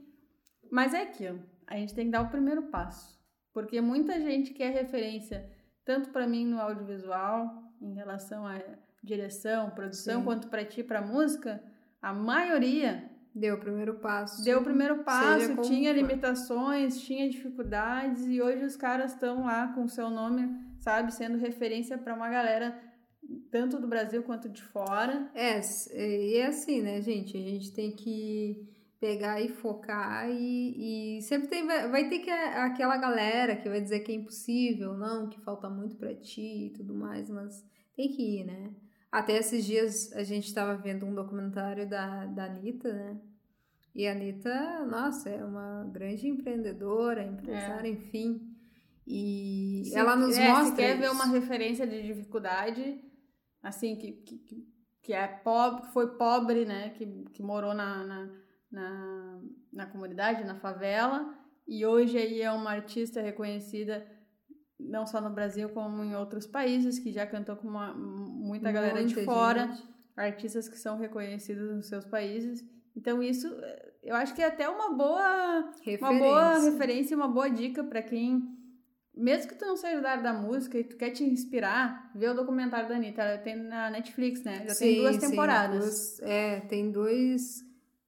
Mas 0.71 0.95
é 0.95 1.03
aquilo. 1.03 1.43
A 1.67 1.75
gente 1.77 1.93
tem 1.93 2.05
que 2.07 2.13
dar 2.13 2.23
o 2.23 2.31
primeiro 2.31 2.63
passo. 2.65 3.19
Porque 3.53 3.81
muita 3.81 4.13
gente 4.21 4.53
quer 4.55 4.71
referência, 4.71 5.51
tanto 5.85 6.11
para 6.11 6.25
mim 6.29 6.47
no 6.47 6.61
audiovisual, 6.61 7.65
em 7.83 7.95
relação 7.95 8.47
à 8.47 8.61
direção, 9.03 9.71
produção, 9.71 10.21
Sim. 10.21 10.25
quanto 10.25 10.47
para 10.47 10.65
ti, 10.65 10.85
para 10.85 11.03
música. 11.03 11.61
A 12.01 12.13
maioria 12.13 13.10
Deu 13.35 13.55
o 13.55 13.59
primeiro 13.59 13.95
passo. 13.95 14.43
deu 14.45 14.61
o 14.61 14.65
primeiro 14.65 15.05
passo, 15.05 15.57
tinha 15.63 15.95
for. 15.95 16.01
limitações, 16.01 17.01
tinha 17.01 17.29
dificuldades, 17.29 18.27
e 18.27 18.43
hoje 18.43 18.65
os 18.65 18.77
caras 18.77 19.13
estão 19.13 19.45
lá 19.45 19.69
com 19.69 19.85
o 19.85 19.89
seu 19.89 20.11
nome, 20.11 20.49
sabe, 20.79 21.15
sendo 21.15 21.39
referência 21.39 21.97
para 21.97 22.15
uma 22.15 22.29
galera, 22.29 22.77
tanto 23.51 23.79
do 23.79 23.87
Brasil 23.87 24.23
quanto 24.25 24.49
de 24.49 24.63
fora. 24.63 25.31
É, 25.35 25.61
e 25.93 26.37
é 26.37 26.47
assim, 26.47 26.83
né, 26.83 27.01
gente? 27.01 27.37
A 27.37 27.41
gente 27.41 27.73
tem 27.73 27.93
que 27.93 28.69
pegar 29.01 29.41
e 29.41 29.49
focar 29.49 30.29
e, 30.31 31.17
e 31.19 31.23
sempre 31.23 31.49
tem, 31.49 31.67
vai, 31.67 31.89
vai 31.89 32.09
ter 32.09 32.19
que 32.19 32.31
aquela 32.31 32.99
galera 32.99 33.57
que 33.57 33.69
vai 33.69 33.81
dizer 33.81 34.01
que 34.01 34.13
é 34.13 34.15
impossível, 34.15 34.93
não, 34.95 35.29
que 35.29 35.41
falta 35.41 35.71
muito 35.71 35.97
pra 35.97 36.15
ti 36.15 36.67
e 36.67 36.71
tudo 36.71 36.95
mais, 36.95 37.31
mas 37.31 37.65
tem 37.97 38.09
que 38.09 38.41
ir, 38.41 38.45
né? 38.45 38.71
Até 39.11 39.37
esses 39.39 39.65
dias 39.65 40.13
a 40.13 40.23
gente 40.23 40.47
estava 40.47 40.77
vendo 40.77 41.05
um 41.07 41.15
documentário 41.15 41.89
da, 41.89 42.27
da 42.27 42.45
Anitta, 42.45 42.93
né? 42.93 43.21
E 43.95 44.07
a 44.07 44.13
Anitta, 44.13 44.87
nossa, 44.87 45.29
é 45.29 45.45
uma 45.45 45.85
grande 45.93 46.29
empreendedora, 46.29 47.25
empresária, 47.25 47.89
enfim. 47.89 48.41
E 49.07 49.83
Se- 49.87 49.97
ela 49.99 50.15
nos 50.15 50.39
é, 50.39 50.49
mostra. 50.49 50.67
Se 50.71 50.77
quer 50.77 50.97
ver 50.97 51.07
isso. 51.07 51.15
uma 51.15 51.27
referência 51.27 51.87
de 51.87 52.01
dificuldade, 52.03 53.03
assim, 53.63 53.97
que, 53.97 54.13
que, 54.13 54.39
que- 54.39 54.71
que 55.03 55.13
é 55.13 55.27
pobre, 55.27 55.83
que 55.83 55.93
foi 55.93 56.17
pobre, 56.17 56.65
né? 56.65 56.91
Que, 56.91 57.05
que 57.33 57.43
morou 57.43 57.75
na, 57.75 58.05
na, 58.05 58.31
na, 58.71 59.41
na 59.73 59.87
comunidade, 59.87 60.45
na 60.45 60.55
favela, 60.55 61.35
e 61.67 61.85
hoje 61.85 62.17
aí 62.17 62.41
é 62.43 62.53
uma 62.53 62.71
artista 62.71 63.21
reconhecida 63.21 64.07
não 64.89 65.07
só 65.07 65.21
no 65.21 65.31
Brasil, 65.31 65.69
como 65.71 66.03
em 66.03 66.15
outros 66.15 66.47
países, 66.47 66.99
que 66.99 67.13
já 67.13 67.27
cantou 67.27 67.57
com 67.57 67.69
uma, 67.69 67.93
muita 67.95 68.71
galera 68.73 69.05
de 69.05 69.25
fora. 69.25 69.67
gente. 69.69 69.89
artistas 70.17 70.69
que 70.69 70.79
são 70.79 70.99
reconhecidos 70.99 71.75
nos 71.75 71.87
seus 71.87 72.05
países. 72.05 72.65
Então 72.97 73.23
isso, 73.23 73.49
eu 74.03 74.17
acho 74.17 74.35
que 74.35 74.43
é 74.43 74.47
até 74.47 74.69
uma 74.69 74.95
boa, 74.95 75.73
referência. 75.83 76.11
uma 76.11 76.19
boa 76.19 76.59
referência, 76.59 77.17
uma 77.17 77.29
boa 77.29 77.49
dica 77.49 77.85
para 77.85 78.03
quem 78.03 78.59
mesmo 79.21 79.49
que 79.49 79.55
tu 79.55 79.67
não 79.67 79.77
seja 79.77 80.01
da 80.01 80.13
área 80.13 80.23
da 80.23 80.33
música 80.33 80.79
e 80.79 80.85
tu 80.85 80.97
quer 80.97 81.11
te 81.11 81.23
inspirar, 81.23 82.11
vê 82.15 82.29
o 82.29 82.35
documentário 82.35 82.89
da 82.89 82.95
Anitta. 82.95 83.23
Ela 83.23 83.39
tem 83.39 83.57
na 83.57 83.91
Netflix, 83.91 84.43
né? 84.43 84.65
Já 84.67 84.75
sim, 84.75 84.85
tem 84.85 84.97
duas 85.03 85.17
temporadas. 85.19 85.85
Sim, 85.85 86.17
duas, 86.23 86.31
é, 86.31 86.61
tem 86.61 86.91
dois, 86.91 87.63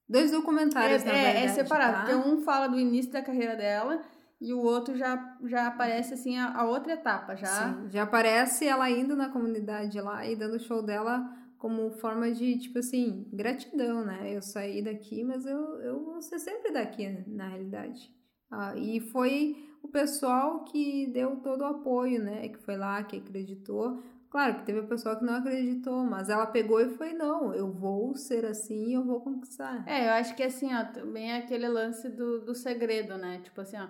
dois 0.09 0.31
documentários, 0.31 1.03
é, 1.03 1.07
na 1.07 1.13
é, 1.13 1.25
verdade. 1.25 1.47
É 1.47 1.49
separado, 1.49 1.93
tá? 1.93 2.01
porque 2.01 2.29
um 2.29 2.41
fala 2.43 2.69
do 2.69 2.79
início 2.79 3.13
da 3.13 3.21
carreira 3.21 3.57
dela 3.57 4.01
e 4.43 4.53
o 4.53 4.61
outro 4.61 4.97
já, 4.97 5.37
já 5.45 5.69
aparece, 5.69 6.15
assim, 6.15 6.37
a, 6.37 6.53
a 6.53 6.65
outra 6.65 6.95
etapa. 6.95 7.37
Já... 7.37 7.47
Sim, 7.47 7.91
já 7.91 8.03
aparece 8.03 8.67
ela 8.67 8.91
indo 8.91 9.15
na 9.15 9.29
comunidade 9.29 10.01
lá 10.01 10.27
e 10.27 10.35
dando 10.35 10.59
show 10.59 10.83
dela 10.83 11.25
como 11.59 11.93
forma 11.93 12.33
de, 12.33 12.59
tipo 12.59 12.81
assim, 12.81 13.25
gratidão, 13.33 14.05
né? 14.05 14.37
Eu 14.37 14.43
saí 14.43 14.83
daqui, 14.83 15.23
mas 15.23 15.47
eu, 15.47 15.81
eu 15.81 16.05
vou 16.05 16.21
ser 16.21 16.41
sempre 16.41 16.73
daqui, 16.73 17.09
na 17.29 17.47
realidade. 17.47 18.13
Ah, 18.51 18.75
e 18.77 18.99
foi 18.99 19.57
o 19.81 19.87
pessoal 19.87 20.65
que 20.65 21.07
deu 21.13 21.37
todo 21.37 21.61
o 21.61 21.67
apoio, 21.67 22.21
né? 22.21 22.49
Que 22.49 22.59
foi 22.59 22.77
lá, 22.77 23.01
que 23.05 23.19
acreditou. 23.19 24.03
Claro 24.29 24.57
que 24.57 24.67
teve 24.67 24.81
o 24.81 24.89
pessoal 24.89 25.17
que 25.17 25.25
não 25.25 25.35
acreditou, 25.35 26.03
mas 26.05 26.29
ela 26.29 26.47
pegou 26.47 26.81
e 26.81 26.97
foi, 26.97 27.13
não, 27.13 27.55
eu 27.55 27.71
vou 27.71 28.17
ser 28.17 28.45
assim, 28.45 28.95
eu 28.95 29.05
vou 29.05 29.21
conquistar. 29.21 29.87
É, 29.87 30.09
eu 30.09 30.13
acho 30.15 30.35
que 30.35 30.43
assim, 30.43 30.75
ó, 30.75 30.85
também 30.87 31.31
é 31.31 31.37
aquele 31.37 31.69
lance 31.69 32.09
do, 32.09 32.41
do 32.41 32.55
segredo, 32.55 33.17
né? 33.17 33.41
Tipo 33.45 33.61
assim, 33.61 33.77
ó, 33.77 33.87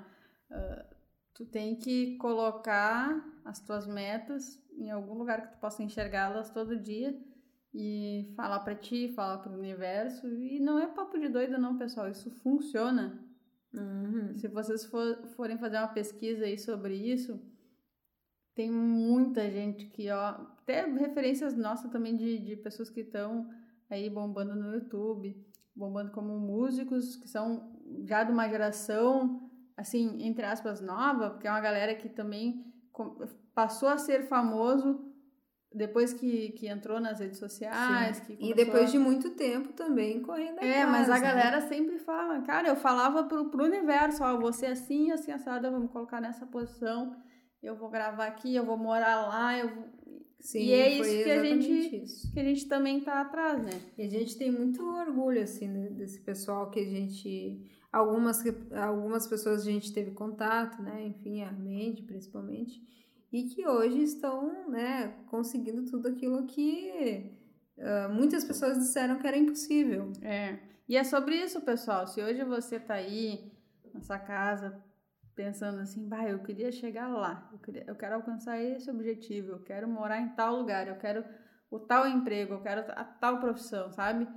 uh, 0.53 0.95
tu 1.35 1.45
tem 1.47 1.77
que 1.77 2.17
colocar 2.17 3.25
as 3.45 3.61
tuas 3.61 3.87
metas 3.87 4.63
em 4.77 4.91
algum 4.91 5.15
lugar 5.15 5.43
que 5.43 5.53
tu 5.53 5.61
possa 5.61 5.83
enxergá-las 5.83 6.51
todo 6.51 6.77
dia 6.77 7.19
e 7.75 8.33
falar 8.37 8.61
para 8.61 8.75
ti, 8.75 9.13
falar 9.15 9.39
para 9.39 9.53
o 9.53 9.59
universo. 9.59 10.27
E 10.29 10.61
não 10.61 10.79
é 10.79 10.87
papo 10.87 11.19
de 11.19 11.29
doido, 11.29 11.59
não, 11.59 11.79
pessoal. 11.79 12.09
Isso 12.09 12.31
funciona. 12.43 13.23
Uhum. 13.73 14.37
Se 14.37 14.49
vocês 14.49 14.85
for, 14.85 15.27
forem 15.29 15.59
fazer 15.59 15.79
uma 15.79 15.89
pesquisa 15.89 16.45
aí 16.45 16.59
sobre 16.59 16.95
isso, 16.95 17.41
tem 18.55 18.71
muita 18.71 19.51
gente 19.51 19.87
que, 19.87 20.11
ó, 20.11 20.29
até 20.61 20.85
referências 20.85 21.57
nossas 21.57 21.91
também 21.91 22.17
de, 22.17 22.39
de 22.39 22.57
pessoas 22.57 22.91
que 22.91 23.01
estão 23.01 23.49
aí 23.89 24.11
bombando 24.11 24.55
no 24.55 24.75
YouTube, 24.75 25.35
bombando 25.75 26.11
como 26.13 26.39
músicos, 26.39 27.17
que 27.17 27.29
são 27.29 27.81
já 28.05 28.25
de 28.25 28.33
uma 28.33 28.49
geração, 28.49 29.51
assim, 29.77 30.23
entre 30.23 30.45
aspas, 30.45 30.81
nova, 30.81 31.31
porque 31.31 31.47
é 31.47 31.51
uma 31.51 31.61
galera 31.61 31.95
que 31.95 32.09
também 32.09 32.65
passou 33.55 33.89
a 33.89 33.99
ser 33.99 34.23
famoso 34.23 35.13
depois 35.75 36.13
que, 36.13 36.51
que 36.51 36.69
entrou 36.69 37.01
nas 37.01 37.21
redes 37.21 37.39
sociais. 37.39 38.23
e 38.39 38.55
depois 38.55 38.89
a... 38.89 38.93
de 38.93 38.99
muito 38.99 39.31
tempo 39.31 39.73
também 39.73 40.21
correndo 40.21 40.57
atrás. 40.59 40.77
É, 40.77 40.87
mas 40.87 41.09
a 41.09 41.15
né? 41.15 41.21
galera 41.21 41.61
sempre 41.63 41.99
fala, 41.99 42.43
cara, 42.43 42.69
eu 42.69 42.77
falava 42.77 43.25
pro, 43.25 43.51
pro 43.51 43.65
universo, 43.65 44.23
ó, 44.23 44.39
você 44.39 44.67
assim, 44.67 45.11
assim, 45.11 45.33
assada, 45.33 45.71
vamos 45.71 45.91
colocar 45.91 46.21
nessa 46.21 46.47
posição, 46.47 47.17
eu 47.63 47.75
vou 47.77 47.89
gravar 47.89 48.27
aqui, 48.27 48.55
eu 48.55 48.65
vou 48.65 48.77
morar 48.77 49.27
lá, 49.27 49.59
eu 49.59 49.69
vou... 49.75 49.85
Sim, 50.41 50.59
e 50.59 50.73
é 50.73 50.91
isso 50.95 51.25
que 51.25 51.31
a 51.31 51.45
gente 51.45 52.03
isso. 52.03 52.33
que 52.33 52.41
a 52.41 52.43
gente 52.43 52.67
também 52.67 53.01
tá 53.01 53.21
atrás, 53.21 53.65
né? 53.65 53.81
E 53.97 54.03
a 54.03 54.09
gente 54.09 54.37
tem 54.37 54.51
muito 54.51 54.83
orgulho 54.85 55.41
assim 55.41 55.73
desse 55.91 56.21
pessoal 56.21 56.69
que 56.69 56.81
a 56.81 56.85
gente 56.85 57.65
algumas 57.93 58.43
algumas 58.73 59.27
pessoas 59.27 59.63
a 59.63 59.71
gente 59.71 59.93
teve 59.93 60.13
contato, 60.13 60.83
né? 60.83 61.07
Enfim, 61.07 61.43
a 61.43 61.53
mente 61.53 62.03
principalmente 62.03 62.81
e 63.33 63.45
que 63.45 63.67
hoje 63.67 64.03
estão 64.03 64.69
né, 64.69 65.09
conseguindo 65.29 65.91
tudo 65.91 66.09
aquilo 66.09 66.47
que 66.47 67.33
uh, 67.79 68.13
muitas 68.13 68.45
pessoas 68.45 68.79
disseram 68.79 69.19
que 69.19 69.27
era 69.27 69.39
impossível. 69.39 70.13
É. 70.21 70.59
E 70.87 70.97
é 70.97 71.03
sobre 71.03 71.37
isso, 71.37 71.61
pessoal. 71.63 72.07
Se 72.07 72.23
hoje 72.23 72.45
você 72.45 72.77
está 72.77 72.95
aí 72.95 73.51
na 73.95 74.03
sua 74.03 74.19
casa 74.19 74.85
pensando 75.35 75.81
assim, 75.81 76.07
bah, 76.07 76.29
eu 76.29 76.41
queria 76.41 76.71
chegar 76.71 77.09
lá, 77.09 77.49
eu, 77.51 77.59
queria, 77.59 77.85
eu 77.87 77.97
quero 77.97 78.17
alcançar 78.17 78.61
esse 78.61 78.91
objetivo, 78.91 79.53
eu 79.53 79.63
quero 79.63 79.89
morar 79.89 80.21
em 80.21 80.29
tal 80.35 80.57
lugar, 80.57 80.87
eu 80.87 80.97
quero 80.97 81.25
o 81.71 81.81
tal 81.81 82.07
emprego, 82.07 82.53
eu 82.53 82.61
quero 82.61 82.83
a 82.91 83.03
tal 83.03 83.41
profissão, 83.41 83.91
sabe? 83.91 84.29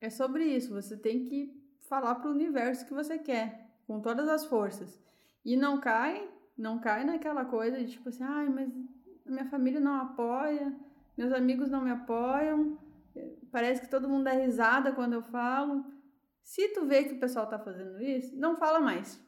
É 0.00 0.08
sobre 0.08 0.44
isso. 0.44 0.72
Você 0.72 0.96
tem 0.96 1.24
que 1.24 1.55
falar 1.88 2.16
para 2.16 2.28
o 2.28 2.34
universo 2.34 2.86
que 2.86 2.94
você 2.94 3.18
quer, 3.18 3.70
com 3.86 4.00
todas 4.00 4.28
as 4.28 4.44
forças. 4.44 5.00
E 5.44 5.56
não 5.56 5.80
cai 5.80 6.28
não 6.56 6.78
cai 6.78 7.04
naquela 7.04 7.44
coisa 7.44 7.78
de 7.78 7.92
tipo 7.92 8.08
assim, 8.08 8.24
ai, 8.24 8.48
mas 8.48 8.72
minha 9.24 9.44
família 9.46 9.78
não 9.78 10.00
apoia, 10.00 10.74
meus 11.16 11.32
amigos 11.32 11.68
não 11.68 11.82
me 11.82 11.90
apoiam, 11.90 12.78
parece 13.52 13.82
que 13.82 13.88
todo 13.88 14.08
mundo 14.08 14.24
dá 14.24 14.32
risada 14.32 14.92
quando 14.92 15.12
eu 15.12 15.22
falo. 15.22 15.84
Se 16.42 16.68
tu 16.68 16.86
vê 16.86 17.04
que 17.04 17.14
o 17.14 17.20
pessoal 17.20 17.46
tá 17.46 17.58
fazendo 17.58 18.00
isso, 18.00 18.36
não 18.36 18.56
fala 18.56 18.80
mais. 18.80 19.20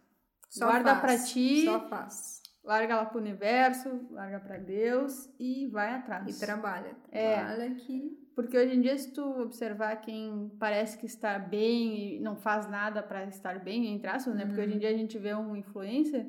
Só 0.49 0.67
Guarda 0.67 0.97
faz, 0.97 1.01
pra 1.01 1.27
ti. 1.27 1.65
Só 1.65 1.81
faz. 1.89 2.43
Larga 2.65 2.97
lá 2.97 3.07
pro 3.07 3.19
universo, 3.19 4.07
larga 4.11 4.41
para 4.41 4.59
Deus 4.59 5.29
e 5.39 5.67
vai 5.67 5.95
atrás. 5.95 6.37
E 6.37 6.39
trabalha. 6.39 6.97
É. 7.11 7.37
Trabalha 7.37 7.75
que 7.75 8.28
porque 8.39 8.57
hoje 8.57 8.77
em 8.77 8.81
dia, 8.81 8.97
se 8.97 9.13
tu 9.13 9.21
observar 9.41 9.97
quem 9.97 10.49
parece 10.61 10.97
que 10.97 11.07
está 11.07 11.37
bem 11.41 12.15
e 12.15 12.21
não 12.21 12.37
faz 12.37 12.71
nada 12.71 13.03
para 13.03 13.25
estar 13.25 13.59
bem, 13.59 13.89
entre 13.89 14.09
aspas, 14.09 14.33
né? 14.33 14.47
Porque 14.47 14.61
hoje 14.61 14.71
em 14.71 14.75
uhum. 14.75 14.79
dia 14.79 14.91
a 14.91 14.97
gente 14.97 15.19
vê 15.19 15.35
um 15.35 15.57
influencer 15.57 16.25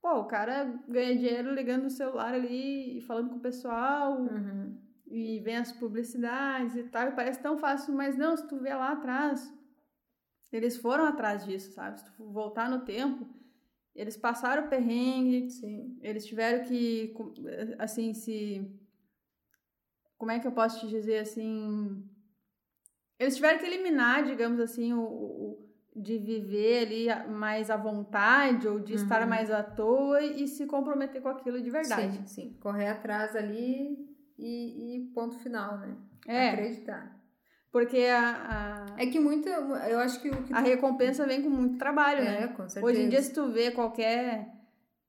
Pô, 0.00 0.20
o 0.20 0.24
cara 0.24 0.64
ganha 0.88 1.14
dinheiro 1.16 1.52
ligando 1.52 1.84
o 1.84 1.90
celular 1.90 2.32
ali 2.32 2.96
e 2.96 3.00
falando 3.02 3.28
com 3.28 3.36
o 3.36 3.40
pessoal. 3.40 4.20
Uhum. 4.20 4.78
E 5.04 5.40
vem 5.40 5.56
as 5.56 5.72
publicidades 5.72 6.76
e 6.76 6.84
tal. 6.84 7.08
E 7.08 7.12
parece 7.12 7.42
tão 7.42 7.58
fácil, 7.58 7.92
mas 7.92 8.16
não, 8.16 8.36
se 8.36 8.46
tu 8.46 8.56
vê 8.56 8.72
lá 8.72 8.92
atrás, 8.92 9.52
eles 10.52 10.76
foram 10.76 11.04
atrás 11.04 11.44
disso, 11.44 11.72
sabe? 11.72 11.98
Se 11.98 12.04
tu 12.06 12.24
voltar 12.30 12.70
no 12.70 12.84
tempo, 12.84 13.26
eles 13.96 14.16
passaram 14.16 14.66
o 14.66 14.68
perrengue. 14.68 15.50
Sim. 15.50 15.98
Eles 16.00 16.24
tiveram 16.24 16.64
que, 16.64 17.12
assim, 17.76 18.14
se. 18.14 18.64
Como 20.18 20.30
é 20.30 20.38
que 20.38 20.46
eu 20.46 20.52
posso 20.52 20.80
te 20.80 20.88
dizer 20.88 21.18
assim? 21.18 22.02
Eles 23.18 23.36
tiveram 23.36 23.58
que 23.58 23.66
eliminar, 23.66 24.24
digamos 24.24 24.60
assim, 24.60 24.92
o, 24.92 25.00
o 25.00 25.66
de 25.94 26.18
viver 26.18 26.86
ali 26.86 27.30
mais 27.30 27.70
à 27.70 27.76
vontade 27.76 28.68
ou 28.68 28.78
de 28.78 28.94
uhum. 28.94 29.02
estar 29.02 29.26
mais 29.26 29.50
à 29.50 29.62
toa 29.62 30.22
e 30.22 30.46
se 30.46 30.66
comprometer 30.66 31.22
com 31.22 31.28
aquilo 31.28 31.60
de 31.60 31.70
verdade. 31.70 32.18
Sim, 32.18 32.26
sim. 32.26 32.56
Correr 32.60 32.88
atrás 32.88 33.34
ali 33.34 33.96
e, 34.38 34.96
e 34.96 35.12
ponto 35.14 35.38
final, 35.38 35.78
né? 35.78 35.96
É. 36.26 36.50
Acreditar. 36.50 37.16
Porque 37.72 37.98
a, 37.98 38.86
a, 38.94 39.02
É 39.02 39.06
que 39.06 39.18
muita. 39.18 39.50
Eu 39.50 39.98
acho 39.98 40.20
que 40.20 40.30
que 40.30 40.52
A 40.52 40.62
tu... 40.62 40.66
recompensa 40.66 41.26
vem 41.26 41.42
com 41.42 41.50
muito 41.50 41.78
trabalho, 41.78 42.20
é, 42.20 42.40
né? 42.40 42.48
com 42.48 42.68
certeza. 42.68 42.84
Hoje 42.84 43.02
em 43.02 43.08
dia, 43.08 43.22
se 43.22 43.32
tu 43.32 43.50
vê 43.50 43.70
qualquer 43.70 44.55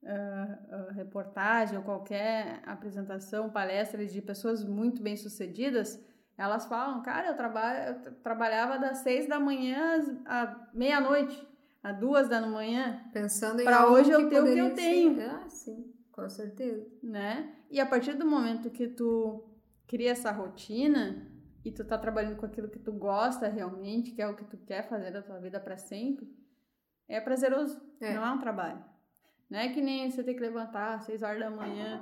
uh, 0.04 0.90
uh, 0.90 0.94
reportagem 0.94 1.78
ou 1.78 1.84
qualquer 1.84 2.62
apresentação, 2.66 3.50
palestra 3.50 4.06
de 4.06 4.22
pessoas 4.22 4.64
muito 4.64 5.02
bem 5.02 5.16
sucedidas 5.16 6.00
elas 6.38 6.66
falam, 6.66 7.02
cara, 7.02 7.30
eu, 7.30 7.36
trabalho, 7.36 7.96
eu 8.06 8.14
trabalhava 8.22 8.78
das 8.78 9.00
seis 9.00 9.28
da 9.28 9.40
manhã 9.40 10.22
à 10.26 10.70
meia-noite, 10.72 11.48
às 11.82 11.98
duas 11.98 12.30
da 12.30 12.40
manhã. 12.46 13.04
Pensando 13.12 13.62
em 13.62 13.66
Para 13.66 13.90
hoje 13.90 14.12
eu 14.12 14.30
ter 14.30 14.42
o 14.42 14.46
que 14.46 14.60
eu 14.60 14.76
tenho. 14.76 15.16
Ser. 15.16 15.30
Ah, 15.30 15.50
sim, 15.50 15.94
com 16.12 16.30
certeza. 16.30 16.86
Né? 17.02 17.56
E 17.72 17.80
a 17.80 17.86
partir 17.88 18.14
do 18.14 18.26
momento 18.26 18.70
que 18.70 18.88
tu 18.88 19.44
cria 19.88 20.12
essa 20.12 20.32
rotina 20.32 21.28
e 21.66 21.72
tu 21.72 21.84
tá 21.84 21.98
trabalhando 21.98 22.38
com 22.38 22.46
aquilo 22.46 22.70
que 22.70 22.80
tu 22.80 22.92
gosta 22.92 23.48
realmente, 23.48 24.12
que 24.12 24.22
é 24.22 24.28
o 24.28 24.36
que 24.36 24.46
tu 24.46 24.58
quer 24.58 24.88
fazer 24.88 25.10
da 25.10 25.24
tua 25.24 25.40
vida 25.40 25.60
para 25.60 25.78
sempre, 25.78 26.32
é 27.08 27.20
prazeroso, 27.20 27.82
é. 28.00 28.14
não 28.14 28.24
é 28.24 28.32
um 28.32 28.38
trabalho. 28.38 28.84
Não 29.50 29.60
é 29.60 29.70
que 29.70 29.82
nem 29.82 30.10
você 30.10 30.24
ter 30.24 30.34
que 30.34 30.42
levantar 30.42 30.96
às 30.96 31.04
6 31.04 31.24
horas 31.24 31.40
da 31.40 31.50
manhã, 31.50 32.02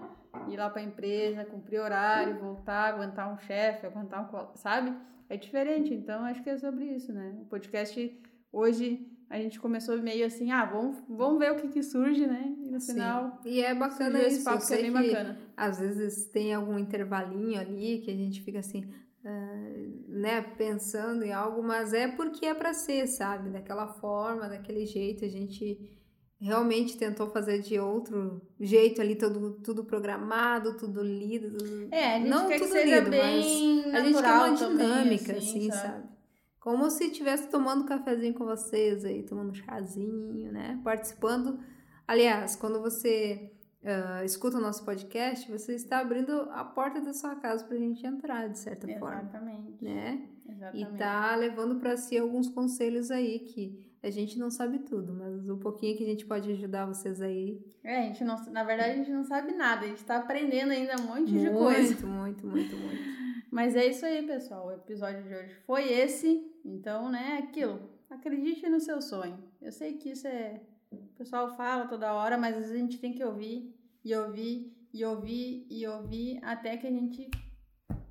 ir 0.49 0.57
lá 0.57 0.69
para 0.69 0.81
a 0.81 0.85
empresa, 0.85 1.45
cumprir 1.45 1.79
horário, 1.79 2.39
voltar, 2.39 2.93
aguentar 2.93 3.31
um 3.31 3.37
chefe, 3.37 3.85
aguentar 3.85 4.21
um. 4.23 4.55
Sabe? 4.55 4.95
É 5.29 5.37
diferente. 5.37 5.93
Então, 5.93 6.25
acho 6.25 6.41
que 6.43 6.49
é 6.49 6.57
sobre 6.57 6.85
isso, 6.85 7.13
né? 7.13 7.35
O 7.41 7.45
podcast, 7.45 8.21
hoje, 8.51 9.07
a 9.29 9.37
gente 9.37 9.59
começou 9.59 9.97
meio 10.01 10.25
assim, 10.25 10.51
ah, 10.51 10.65
vamos, 10.65 10.97
vamos 11.07 11.39
ver 11.39 11.51
o 11.51 11.55
que, 11.55 11.67
que 11.67 11.83
surge, 11.83 12.25
né? 12.25 12.55
E 12.63 12.69
no 12.69 12.79
Sim. 12.79 12.93
final. 12.93 13.39
E 13.45 13.61
é 13.61 13.75
bacana 13.75 14.19
esse 14.21 14.43
papo 14.43 14.65
que 14.65 14.73
é 14.73 14.81
bem 14.81 14.91
bacana. 14.91 15.37
Às 15.55 15.79
vezes 15.79 16.27
tem 16.27 16.53
algum 16.53 16.79
intervalinho 16.79 17.59
ali 17.59 17.99
que 17.99 18.11
a 18.11 18.15
gente 18.15 18.41
fica 18.41 18.59
assim. 18.59 18.85
Uh, 19.23 20.05
né, 20.07 20.39
pensando 20.55 21.23
em 21.23 21.33
algo, 21.33 21.63
mas 21.63 21.93
é 21.93 22.07
porque 22.07 22.45
é 22.45 22.53
para 22.53 22.75
ser, 22.75 23.07
sabe? 23.07 23.49
Daquela 23.49 23.87
forma, 23.87 24.47
daquele 24.47 24.85
jeito, 24.85 25.25
a 25.25 25.27
gente 25.27 25.91
realmente 26.39 26.97
tentou 26.97 27.27
fazer 27.29 27.59
de 27.59 27.79
outro 27.79 28.41
jeito 28.59 29.01
ali, 29.01 29.15
tudo, 29.15 29.53
tudo 29.63 29.85
programado, 29.85 30.77
tudo 30.77 31.01
lido. 31.01 31.57
Tudo... 31.57 31.87
É, 31.91 32.15
a 32.15 32.17
gente 32.17 32.29
não 32.29 32.47
quer 32.47 32.59
tudo 32.59 32.67
que 32.67 32.73
seja 32.73 32.99
lido, 32.99 33.09
bem 33.09 33.95
a 33.95 34.01
gente 34.01 34.21
quer 34.21 34.33
uma 34.33 34.51
dinâmica, 34.51 35.25
também, 35.25 35.37
assim, 35.37 35.37
assim 35.37 35.71
sabe? 35.71 35.87
sabe? 35.87 36.15
Como 36.59 36.89
se 36.89 37.05
estivesse 37.05 37.47
tomando 37.49 37.85
cafezinho 37.85 38.33
com 38.33 38.45
vocês 38.45 39.05
aí, 39.05 39.23
tomando 39.23 39.53
chazinho, 39.53 40.51
né? 40.51 40.79
Participando. 40.83 41.59
Aliás, 42.07 42.55
quando 42.55 42.81
você 42.81 43.51
uh, 43.83 44.25
escuta 44.25 44.57
o 44.57 44.61
nosso 44.61 44.83
podcast, 44.83 45.49
você 45.49 45.75
está 45.75 45.99
abrindo 45.99 46.49
a 46.51 46.63
porta 46.63 46.99
da 46.99 47.13
sua 47.13 47.35
casa 47.35 47.63
para 47.63 47.75
a 47.75 47.79
gente 47.79 48.05
entrar, 48.05 48.49
de 48.49 48.57
certa 48.57 48.89
Exatamente. 48.89 49.77
forma. 49.77 49.79
Né? 49.81 50.27
Exatamente. 50.47 50.93
E 50.93 50.97
tá 50.97 51.35
levando 51.35 51.79
para 51.79 51.97
si 51.97 52.17
alguns 52.17 52.49
conselhos 52.49 53.09
aí 53.11 53.39
que 53.39 53.83
a 54.03 54.09
gente 54.11 54.37
não 54.37 54.51
sabe 54.51 54.79
tudo, 54.79 55.13
mas 55.13 55.49
um 55.49 55.57
pouquinho 55.57 55.97
que 55.97 56.03
a 56.03 56.07
gente 56.07 56.25
pode 56.25 56.51
ajudar 56.51 56.85
vocês 56.85 57.19
aí. 57.21 57.59
É, 57.83 57.99
a 57.99 58.01
gente 58.03 58.23
não, 58.23 58.35
na 58.51 58.63
verdade 58.63 58.91
a 58.91 58.95
gente 58.97 59.11
não 59.11 59.23
sabe 59.23 59.51
nada, 59.53 59.85
a 59.85 59.89
gente 59.89 60.03
tá 60.05 60.17
aprendendo 60.17 60.71
ainda 60.71 60.95
um 61.01 61.07
monte 61.07 61.31
muito, 61.31 61.39
de 61.39 61.49
coisa. 61.49 61.95
Muito, 62.05 62.45
muito, 62.47 62.75
muito, 62.77 63.03
Mas 63.51 63.75
é 63.75 63.85
isso 63.87 64.05
aí, 64.05 64.25
pessoal. 64.25 64.67
O 64.67 64.71
episódio 64.71 65.23
de 65.23 65.33
hoje 65.33 65.55
foi 65.65 65.91
esse. 65.91 66.45
Então, 66.63 67.09
né, 67.09 67.39
aquilo. 67.43 67.89
Acredite 68.09 68.67
no 68.69 68.79
seu 68.79 69.01
sonho. 69.01 69.37
Eu 69.61 69.71
sei 69.71 69.93
que 69.93 70.09
isso 70.11 70.27
é. 70.27 70.61
O 70.91 71.17
pessoal 71.17 71.55
fala 71.55 71.87
toda 71.87 72.13
hora, 72.13 72.37
mas 72.37 72.55
às 72.55 72.61
vezes 72.61 72.75
a 72.75 72.79
gente 72.79 72.99
tem 72.99 73.11
que 73.13 73.23
ouvir 73.23 73.73
e 74.03 74.15
ouvir 74.15 74.71
e 74.93 75.03
ouvir 75.03 75.65
e 75.69 75.85
ouvir 75.87 76.39
até 76.43 76.77
que 76.77 76.85
a 76.87 76.91
gente 76.91 77.29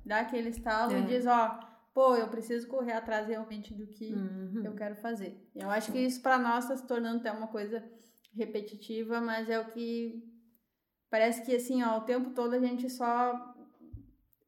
dá 0.05 0.19
aquele 0.19 0.49
estalo 0.49 0.93
É. 0.93 0.99
e 0.99 1.05
diz, 1.05 1.25
ó, 1.25 1.59
pô, 1.95 2.13
eu 2.17 2.27
preciso 2.27 2.67
correr 2.67 2.91
atrás 2.91 3.25
realmente 3.25 3.73
do 3.73 3.87
que 3.87 4.13
Uhum. 4.13 4.61
eu 4.65 4.73
quero 4.75 4.95
fazer. 4.97 5.33
Eu 5.55 5.69
acho 5.69 5.93
que 5.93 5.97
isso 5.97 6.21
para 6.21 6.37
nós 6.37 6.65
está 6.65 6.75
se 6.75 6.85
tornando 6.85 7.19
até 7.19 7.31
uma 7.31 7.47
coisa 7.47 7.81
repetitiva, 8.33 9.21
mas 9.21 9.49
é 9.49 9.57
o 9.57 9.69
que 9.71 10.21
parece 11.09 11.41
que 11.45 11.55
assim, 11.55 11.81
ó, 11.81 11.97
o 11.97 12.01
tempo 12.01 12.31
todo 12.31 12.53
a 12.53 12.59
gente 12.59 12.89
só 12.89 13.55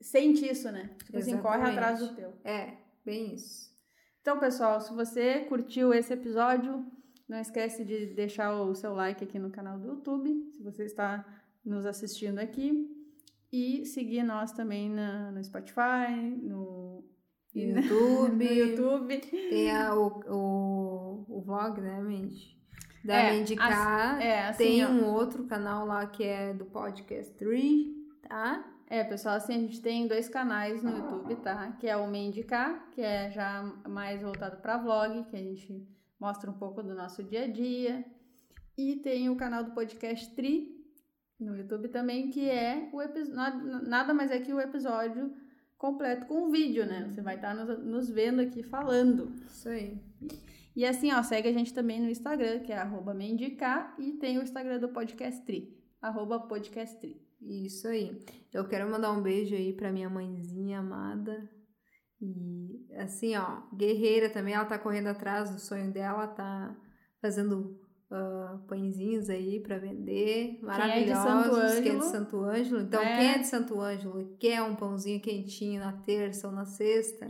sente 0.02 0.46
isso, 0.46 0.70
né? 0.70 0.94
Tipo 1.06 1.18
assim, 1.20 1.38
corre 1.38 1.64
atrás 1.72 2.00
do 2.00 2.14
teu. 2.14 2.34
É, 2.44 2.78
bem 3.06 3.34
isso. 3.34 3.74
Então, 4.22 4.38
pessoal, 4.40 4.82
se 4.82 4.94
você 4.94 5.46
curtiu 5.46 5.94
esse 5.94 6.12
episódio, 6.12 6.86
não 7.30 7.40
esquece 7.40 7.86
de 7.86 8.08
deixar 8.08 8.54
o 8.62 8.76
seu 8.76 8.94
like 8.94 9.24
aqui 9.24 9.40
no 9.40 9.50
canal 9.52 9.80
do 9.80 9.88
YouTube, 9.88 10.52
se 10.52 10.62
você 10.62 10.84
está 10.84 11.26
nos 11.64 11.86
assistindo 11.86 12.40
aqui, 12.40 12.94
e 13.54 13.86
seguir 13.86 14.24
nós 14.24 14.52
também 14.52 14.90
na, 14.90 15.32
no 15.32 15.42
Spotify, 15.42 16.12
no 16.42 16.87
YouTube, 17.82 18.44
YouTube. 18.46 19.18
tem 19.18 19.72
a- 19.72 19.94
o, 19.96 20.08
o, 20.28 21.26
o 21.38 21.42
vlog, 21.42 21.80
né, 21.82 22.00
Mandy? 22.02 22.58
Da 23.04 23.16
É, 23.16 23.32
Mendicar. 23.32 24.22
É, 24.22 24.48
assim, 24.50 24.58
tem 24.64 24.86
ó. 24.86 24.90
um 24.90 25.06
outro 25.14 25.46
canal 25.46 25.86
lá 25.86 26.06
que 26.08 26.24
é 26.24 26.54
do 26.54 26.66
Podcast 26.66 27.34
3, 27.36 27.88
tá? 28.28 28.66
É, 28.90 29.04
pessoal, 29.04 29.36
assim, 29.36 29.54
a 29.56 29.60
gente 29.60 29.82
tem 29.82 30.08
dois 30.08 30.28
canais 30.30 30.82
no 30.82 30.92
YouTube, 30.92 31.36
tá? 31.38 31.72
Que 31.80 31.88
é 31.88 31.96
o 31.98 32.08
Mendicar, 32.08 32.90
que 32.92 33.02
é 33.02 33.30
já 33.30 33.64
mais 33.88 34.22
voltado 34.22 34.58
para 34.62 34.78
vlog, 34.78 35.24
que 35.30 35.36
a 35.36 35.40
gente 35.44 35.86
mostra 36.20 36.50
um 36.50 36.54
pouco 36.54 36.82
do 36.82 36.94
nosso 36.96 37.24
dia 37.24 37.44
a 37.44 37.48
dia. 37.48 38.04
E 38.78 38.96
tem 38.98 39.30
o 39.30 39.36
canal 39.36 39.64
do 39.64 39.72
Podcast 39.72 40.34
Tri 40.36 40.76
no 41.40 41.56
YouTube 41.56 41.88
também, 41.90 42.30
que 42.30 42.50
é 42.50 42.90
o 42.94 43.02
episódio, 43.02 43.88
nada 43.88 44.14
mais 44.14 44.32
é 44.32 44.40
que 44.40 44.54
o 44.54 44.60
episódio 44.60 45.34
completo 45.78 46.26
com 46.26 46.50
vídeo, 46.50 46.86
né? 46.86 47.08
Você 47.10 47.22
vai 47.22 47.36
estar 47.36 47.54
nos, 47.54 47.84
nos 47.84 48.10
vendo 48.10 48.42
aqui 48.42 48.64
falando. 48.64 49.34
Isso 49.46 49.70
aí. 49.70 50.02
E 50.76 50.86
assim, 50.86 51.12
ó, 51.12 51.24
segue 51.24 51.48
a 51.48 51.54
gente 51.54 51.74
também 51.74 52.00
no 52.00 52.10
Instagram, 52.10 52.60
que 52.60 52.72
é 52.72 52.78
arroba 52.78 53.14
Mendicar, 53.14 53.96
e 54.00 54.14
tem 54.14 54.38
o 54.38 54.44
Instagram 54.44 54.80
do 54.80 54.90
Podcast 54.90 55.44
Tri, 55.44 55.76
arroba 56.02 56.40
Podcast 56.40 57.00
Tri. 57.00 57.20
Isso 57.42 57.88
aí. 57.88 58.20
Eu 58.54 58.68
quero 58.68 58.90
mandar 58.90 59.12
um 59.12 59.22
beijo 59.22 59.56
aí 59.56 59.74
pra 59.74 59.92
minha 59.92 60.10
mãezinha 60.10 60.80
amada. 60.80 61.50
E 62.20 62.88
assim, 62.96 63.36
ó, 63.36 63.62
guerreira 63.76 64.30
também, 64.30 64.54
ela 64.54 64.66
tá 64.66 64.78
correndo 64.78 65.08
atrás 65.08 65.50
do 65.50 65.60
sonho 65.60 65.92
dela, 65.92 66.28
tá 66.28 66.76
fazendo 67.22 67.80
ah, 68.12 68.60
pãezinhos 68.68 69.30
aí 69.30 69.60
pra 69.60 69.78
vender. 69.78 70.46
é 70.46 70.52
de 70.52 70.58
Santo 70.60 70.66
Maravilhosos. 70.66 71.60
Quem 71.60 71.78
é 71.80 71.82
de 71.82 71.90
Ângelo. 71.90 72.02
Santo 72.04 72.40
Ângelo. 72.44 72.82
Então, 72.82 73.02
É. 73.04 73.18
quem 73.18 73.28
é 73.32 73.38
de 73.40 73.48
Santo 73.48 73.80
Ângelo 73.82 74.22
e 74.22 74.26
quer 74.38 74.62
um 74.62 74.76
pãozinho 74.76 75.20
quentinho 75.22 75.80
na 75.82 75.94
terça 75.94 76.48
ou 76.48 76.54
na 76.54 76.66
sexta, 76.66 77.28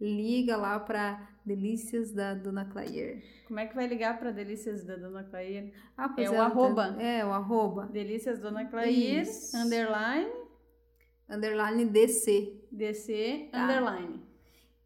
liga 0.00 0.56
lá 0.56 0.78
pra 0.80 1.28
Delícias 1.44 2.12
da 2.12 2.34
Dona 2.34 2.64
Claire. 2.66 3.22
Como 3.46 3.58
é 3.58 3.66
que 3.66 3.74
vai 3.74 3.86
ligar 3.86 4.18
para 4.18 4.30
Delícias 4.30 4.84
da 4.84 4.96
Dona 4.96 5.24
Clair? 5.24 5.72
Ah, 5.96 6.08
pois 6.10 6.26
É 6.26 6.30
o 6.30 6.34
ela 6.34 6.50
tá- 6.50 6.52
arroba. 6.52 6.96
É, 7.02 7.24
o 7.24 7.32
arroba. 7.32 7.86
Delícias 7.86 8.38
Dona 8.38 8.66
Clair, 8.66 9.22
Isso. 9.22 9.56
underline, 9.56 10.30
Underline 11.30 11.84
DC. 11.86 12.60
DC, 12.72 13.48
Tá. 13.52 13.64
underline. 13.64 14.22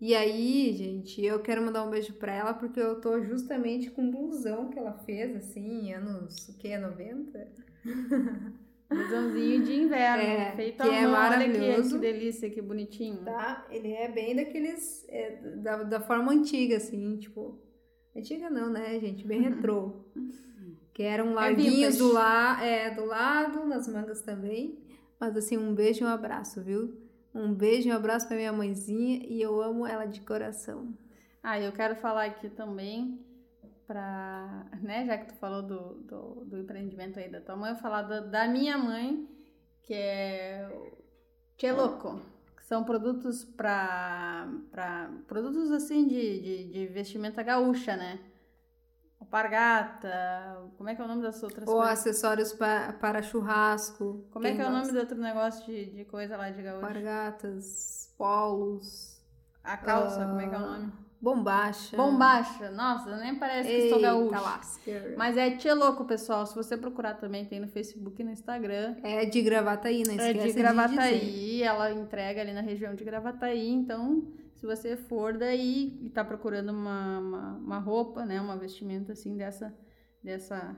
E 0.02 0.16
aí, 0.16 0.72
gente, 0.72 1.24
eu 1.24 1.38
quero 1.38 1.62
mandar 1.62 1.84
um 1.84 1.90
beijo 1.90 2.14
pra 2.14 2.34
ela 2.34 2.52
porque 2.52 2.80
eu 2.80 3.00
tô 3.00 3.22
justamente 3.22 3.88
com 3.88 4.02
um 4.02 4.10
blusão 4.10 4.68
que 4.68 4.76
ela 4.76 4.94
fez, 4.94 5.36
assim, 5.36 5.92
anos, 5.92 6.48
o 6.48 6.58
que, 6.58 6.76
90? 6.76 7.48
Blusãozinho 8.90 9.62
de 9.62 9.74
inverno, 9.76 10.22
É, 10.24 10.56
feito 10.56 10.82
que 10.82 10.88
à 10.88 10.92
é 10.92 11.06
mão. 11.06 11.12
Olha 11.12 11.38
que, 11.48 11.56
maravilhoso. 11.56 11.94
que 11.94 12.00
delícia, 12.00 12.50
que 12.50 12.60
bonitinho. 12.60 13.24
Tá? 13.24 13.64
Ele 13.70 13.92
é 13.92 14.08
bem 14.10 14.34
daqueles, 14.34 15.06
é, 15.08 15.36
da, 15.58 15.84
da 15.84 16.00
forma 16.00 16.32
antiga, 16.32 16.78
assim, 16.78 17.16
tipo, 17.18 17.62
antiga 18.16 18.50
não, 18.50 18.72
né, 18.72 18.98
gente, 18.98 19.24
bem 19.24 19.40
retrô. 19.40 20.04
Que 20.92 21.04
eram 21.04 21.32
larguinhos 21.32 21.94
vintage. 21.94 21.98
do, 21.98 22.12
la, 22.12 22.62
é, 22.62 22.90
do 22.90 23.06
lado, 23.06 23.64
nas 23.64 23.88
mangas 23.88 24.20
também. 24.20 24.78
Mas 25.18 25.34
assim, 25.34 25.56
um 25.56 25.74
beijo 25.74 26.04
e 26.04 26.06
um 26.06 26.10
abraço, 26.10 26.60
viu? 26.60 27.01
Um 27.34 27.54
beijo 27.54 27.88
e 27.88 27.92
um 27.92 27.96
abraço 27.96 28.26
pra 28.26 28.36
minha 28.36 28.52
mãezinha 28.52 29.24
e 29.26 29.40
eu 29.40 29.60
amo 29.62 29.86
ela 29.86 30.04
de 30.04 30.20
coração. 30.20 30.92
Ah, 31.42 31.58
eu 31.58 31.72
quero 31.72 31.96
falar 31.96 32.26
aqui 32.26 32.48
também 32.50 33.18
pra, 33.86 34.66
né, 34.80 35.04
já 35.06 35.18
que 35.18 35.26
tu 35.26 35.34
falou 35.34 35.62
do, 35.62 35.94
do, 35.94 36.44
do 36.44 36.58
empreendimento 36.58 37.18
aí 37.18 37.30
da 37.30 37.40
tua 37.40 37.56
mãe, 37.56 37.70
eu 37.70 37.76
falar 37.76 38.02
da, 38.02 38.20
da 38.20 38.48
minha 38.48 38.78
mãe, 38.78 39.28
que 39.82 39.94
é 39.94 40.68
Cheloco, 41.58 42.20
que 42.56 42.64
são 42.64 42.84
produtos 42.84 43.44
pra 43.44 44.48
produtos 45.26 45.70
assim 45.70 46.06
de, 46.06 46.40
de, 46.40 46.64
de 46.72 46.86
vestimenta 46.86 47.42
gaúcha, 47.42 47.96
né? 47.96 48.18
Alpargata, 49.22 50.56
como 50.76 50.88
é 50.88 50.94
que 50.94 51.00
é 51.00 51.04
o 51.04 51.08
nome 51.08 51.22
das 51.22 51.42
outras 51.42 51.66
Ou 51.68 51.76
coisas? 51.76 51.92
acessórios 51.98 52.52
pa, 52.52 52.92
para 53.00 53.22
churrasco. 53.22 54.26
Como 54.30 54.46
é 54.46 54.54
que 54.54 54.60
é 54.60 54.66
o 54.68 54.70
nome 54.70 54.90
do 54.92 54.98
outro 54.98 55.16
negócio 55.18 55.64
de, 55.66 55.86
de 55.90 56.04
coisa 56.04 56.36
lá 56.36 56.50
de 56.50 56.62
gaúcho? 56.62 56.84
Alpargatas, 56.84 58.12
polos, 58.18 59.20
A 59.64 59.76
calça, 59.76 60.24
como 60.26 60.40
é 60.40 60.48
que 60.48 60.54
é 60.54 60.58
o 60.58 60.60
nome? 60.60 60.92
bombacha. 61.20 61.96
Bombacha. 61.96 62.70
Nossa, 62.72 63.16
nem 63.16 63.36
parece 63.36 63.68
que 63.68 63.74
estou 63.84 64.00
gaúcha. 64.00 64.40
lasca. 64.40 65.14
Mas 65.16 65.36
é 65.36 65.50
Tia 65.52 65.72
Louco, 65.72 66.04
pessoal. 66.04 66.44
Se 66.44 66.54
você 66.54 66.76
procurar 66.76 67.14
também, 67.14 67.44
tem 67.44 67.60
no 67.60 67.68
Facebook 67.68 68.20
e 68.20 68.24
no 68.24 68.32
Instagram. 68.32 68.96
É 69.04 69.24
de 69.24 69.40
Gravataí, 69.40 70.02
não 70.02 70.14
É 70.14 70.16
esquece 70.16 70.32
de 70.34 70.44
dizer. 70.46 70.58
Gravataí, 70.62 71.62
ela 71.62 71.92
entrega 71.92 72.40
ali 72.40 72.52
na 72.52 72.60
região 72.60 72.92
de 72.96 73.04
Gravataí. 73.04 73.68
Então, 73.70 74.24
se 74.62 74.66
você 74.66 74.96
for 74.96 75.36
daí 75.36 75.98
e 76.00 76.08
tá 76.08 76.24
procurando 76.24 76.70
uma, 76.70 77.18
uma, 77.18 77.56
uma 77.56 77.78
roupa, 77.80 78.24
né? 78.24 78.40
Uma 78.40 78.56
vestimenta 78.56 79.10
assim 79.10 79.36
dessa. 79.36 79.76
dessa 80.22 80.76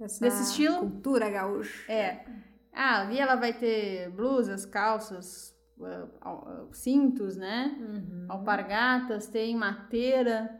Essa 0.00 0.24
Desse 0.24 0.42
estilo? 0.44 0.78
Cultura 0.78 1.28
gaúcha. 1.28 1.92
É. 1.92 2.24
Ah, 2.72 3.02
ali 3.02 3.18
ela 3.18 3.36
vai 3.36 3.52
ter 3.52 4.08
blusas, 4.12 4.64
calças, 4.64 5.54
ah, 5.82 6.08
ah, 6.22 6.66
cintos, 6.72 7.36
né? 7.36 7.76
Uhum. 7.78 8.26
Alpargatas, 8.30 9.26
tem 9.26 9.54
mateira, 9.54 10.58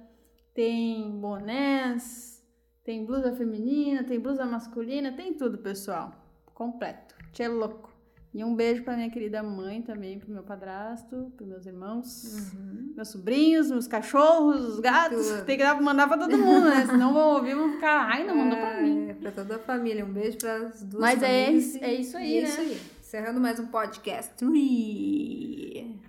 tem 0.53 1.11
bonés, 1.19 2.47
tem 2.85 3.07
blusa 3.07 3.35
feminina, 3.35 4.05
tem 4.05 4.21
blusa 4.21 4.45
masculina, 4.45 5.11
tem 5.11 5.33
tudo, 5.33 5.57
pessoal. 5.57 6.13
Completo. 6.53 7.15
Tchê 7.33 7.49
louco. 7.49 7.91
E 8.35 8.42
um 8.42 8.55
beijo 8.55 8.83
pra 8.83 8.97
minha 8.97 9.11
querida 9.11 9.42
mãe 9.42 9.83
também, 9.83 10.18
pro 10.18 10.31
meu 10.33 10.42
padrasto, 10.42 11.31
pros 11.37 11.47
meus 11.47 11.66
irmãos, 11.66 12.51
Uhum. 12.55 12.92
meus 12.97 13.09
sobrinhos, 13.09 13.71
meus 13.71 13.87
cachorros, 13.87 14.64
os 14.75 14.81
gatos. 14.81 15.27
Tem 15.45 15.59
que 15.59 15.62
dar, 15.62 15.79
mandar 15.83 16.09
pra 16.09 16.16
todo 16.16 16.38
mundo, 16.38 16.71
né? 16.71 16.87
Senão 16.87 17.12
vão 17.12 17.35
ouvir 17.35 17.55
vão 17.55 17.73
ficar, 17.73 18.09
ai, 18.11 18.27
não 18.27 18.35
mandou 18.35 18.59
pra 18.59 18.81
mim. 18.81 19.09
É, 19.11 19.12
pra 19.14 19.31
toda 19.33 19.57
a 19.57 19.59
família. 19.59 20.03
Um 20.07 20.12
beijo 20.12 20.38
para 20.38 20.57
as 20.68 20.83
duas 20.83 21.01
Mas 21.03 21.23
é, 21.23 21.45
famílias. 21.45 21.64
isso- 21.75 21.85
é 21.85 21.92
isso 21.95 22.17
aí, 22.17 22.33
E 22.33 22.38
é 22.38 22.42
né? 22.42 22.48
isso 22.48 22.61
aí. 22.61 22.81
Encerrando 23.00 23.38
mais 23.40 23.61
um 23.61 23.67
podcast. 23.67 24.33
Three. 24.37 26.00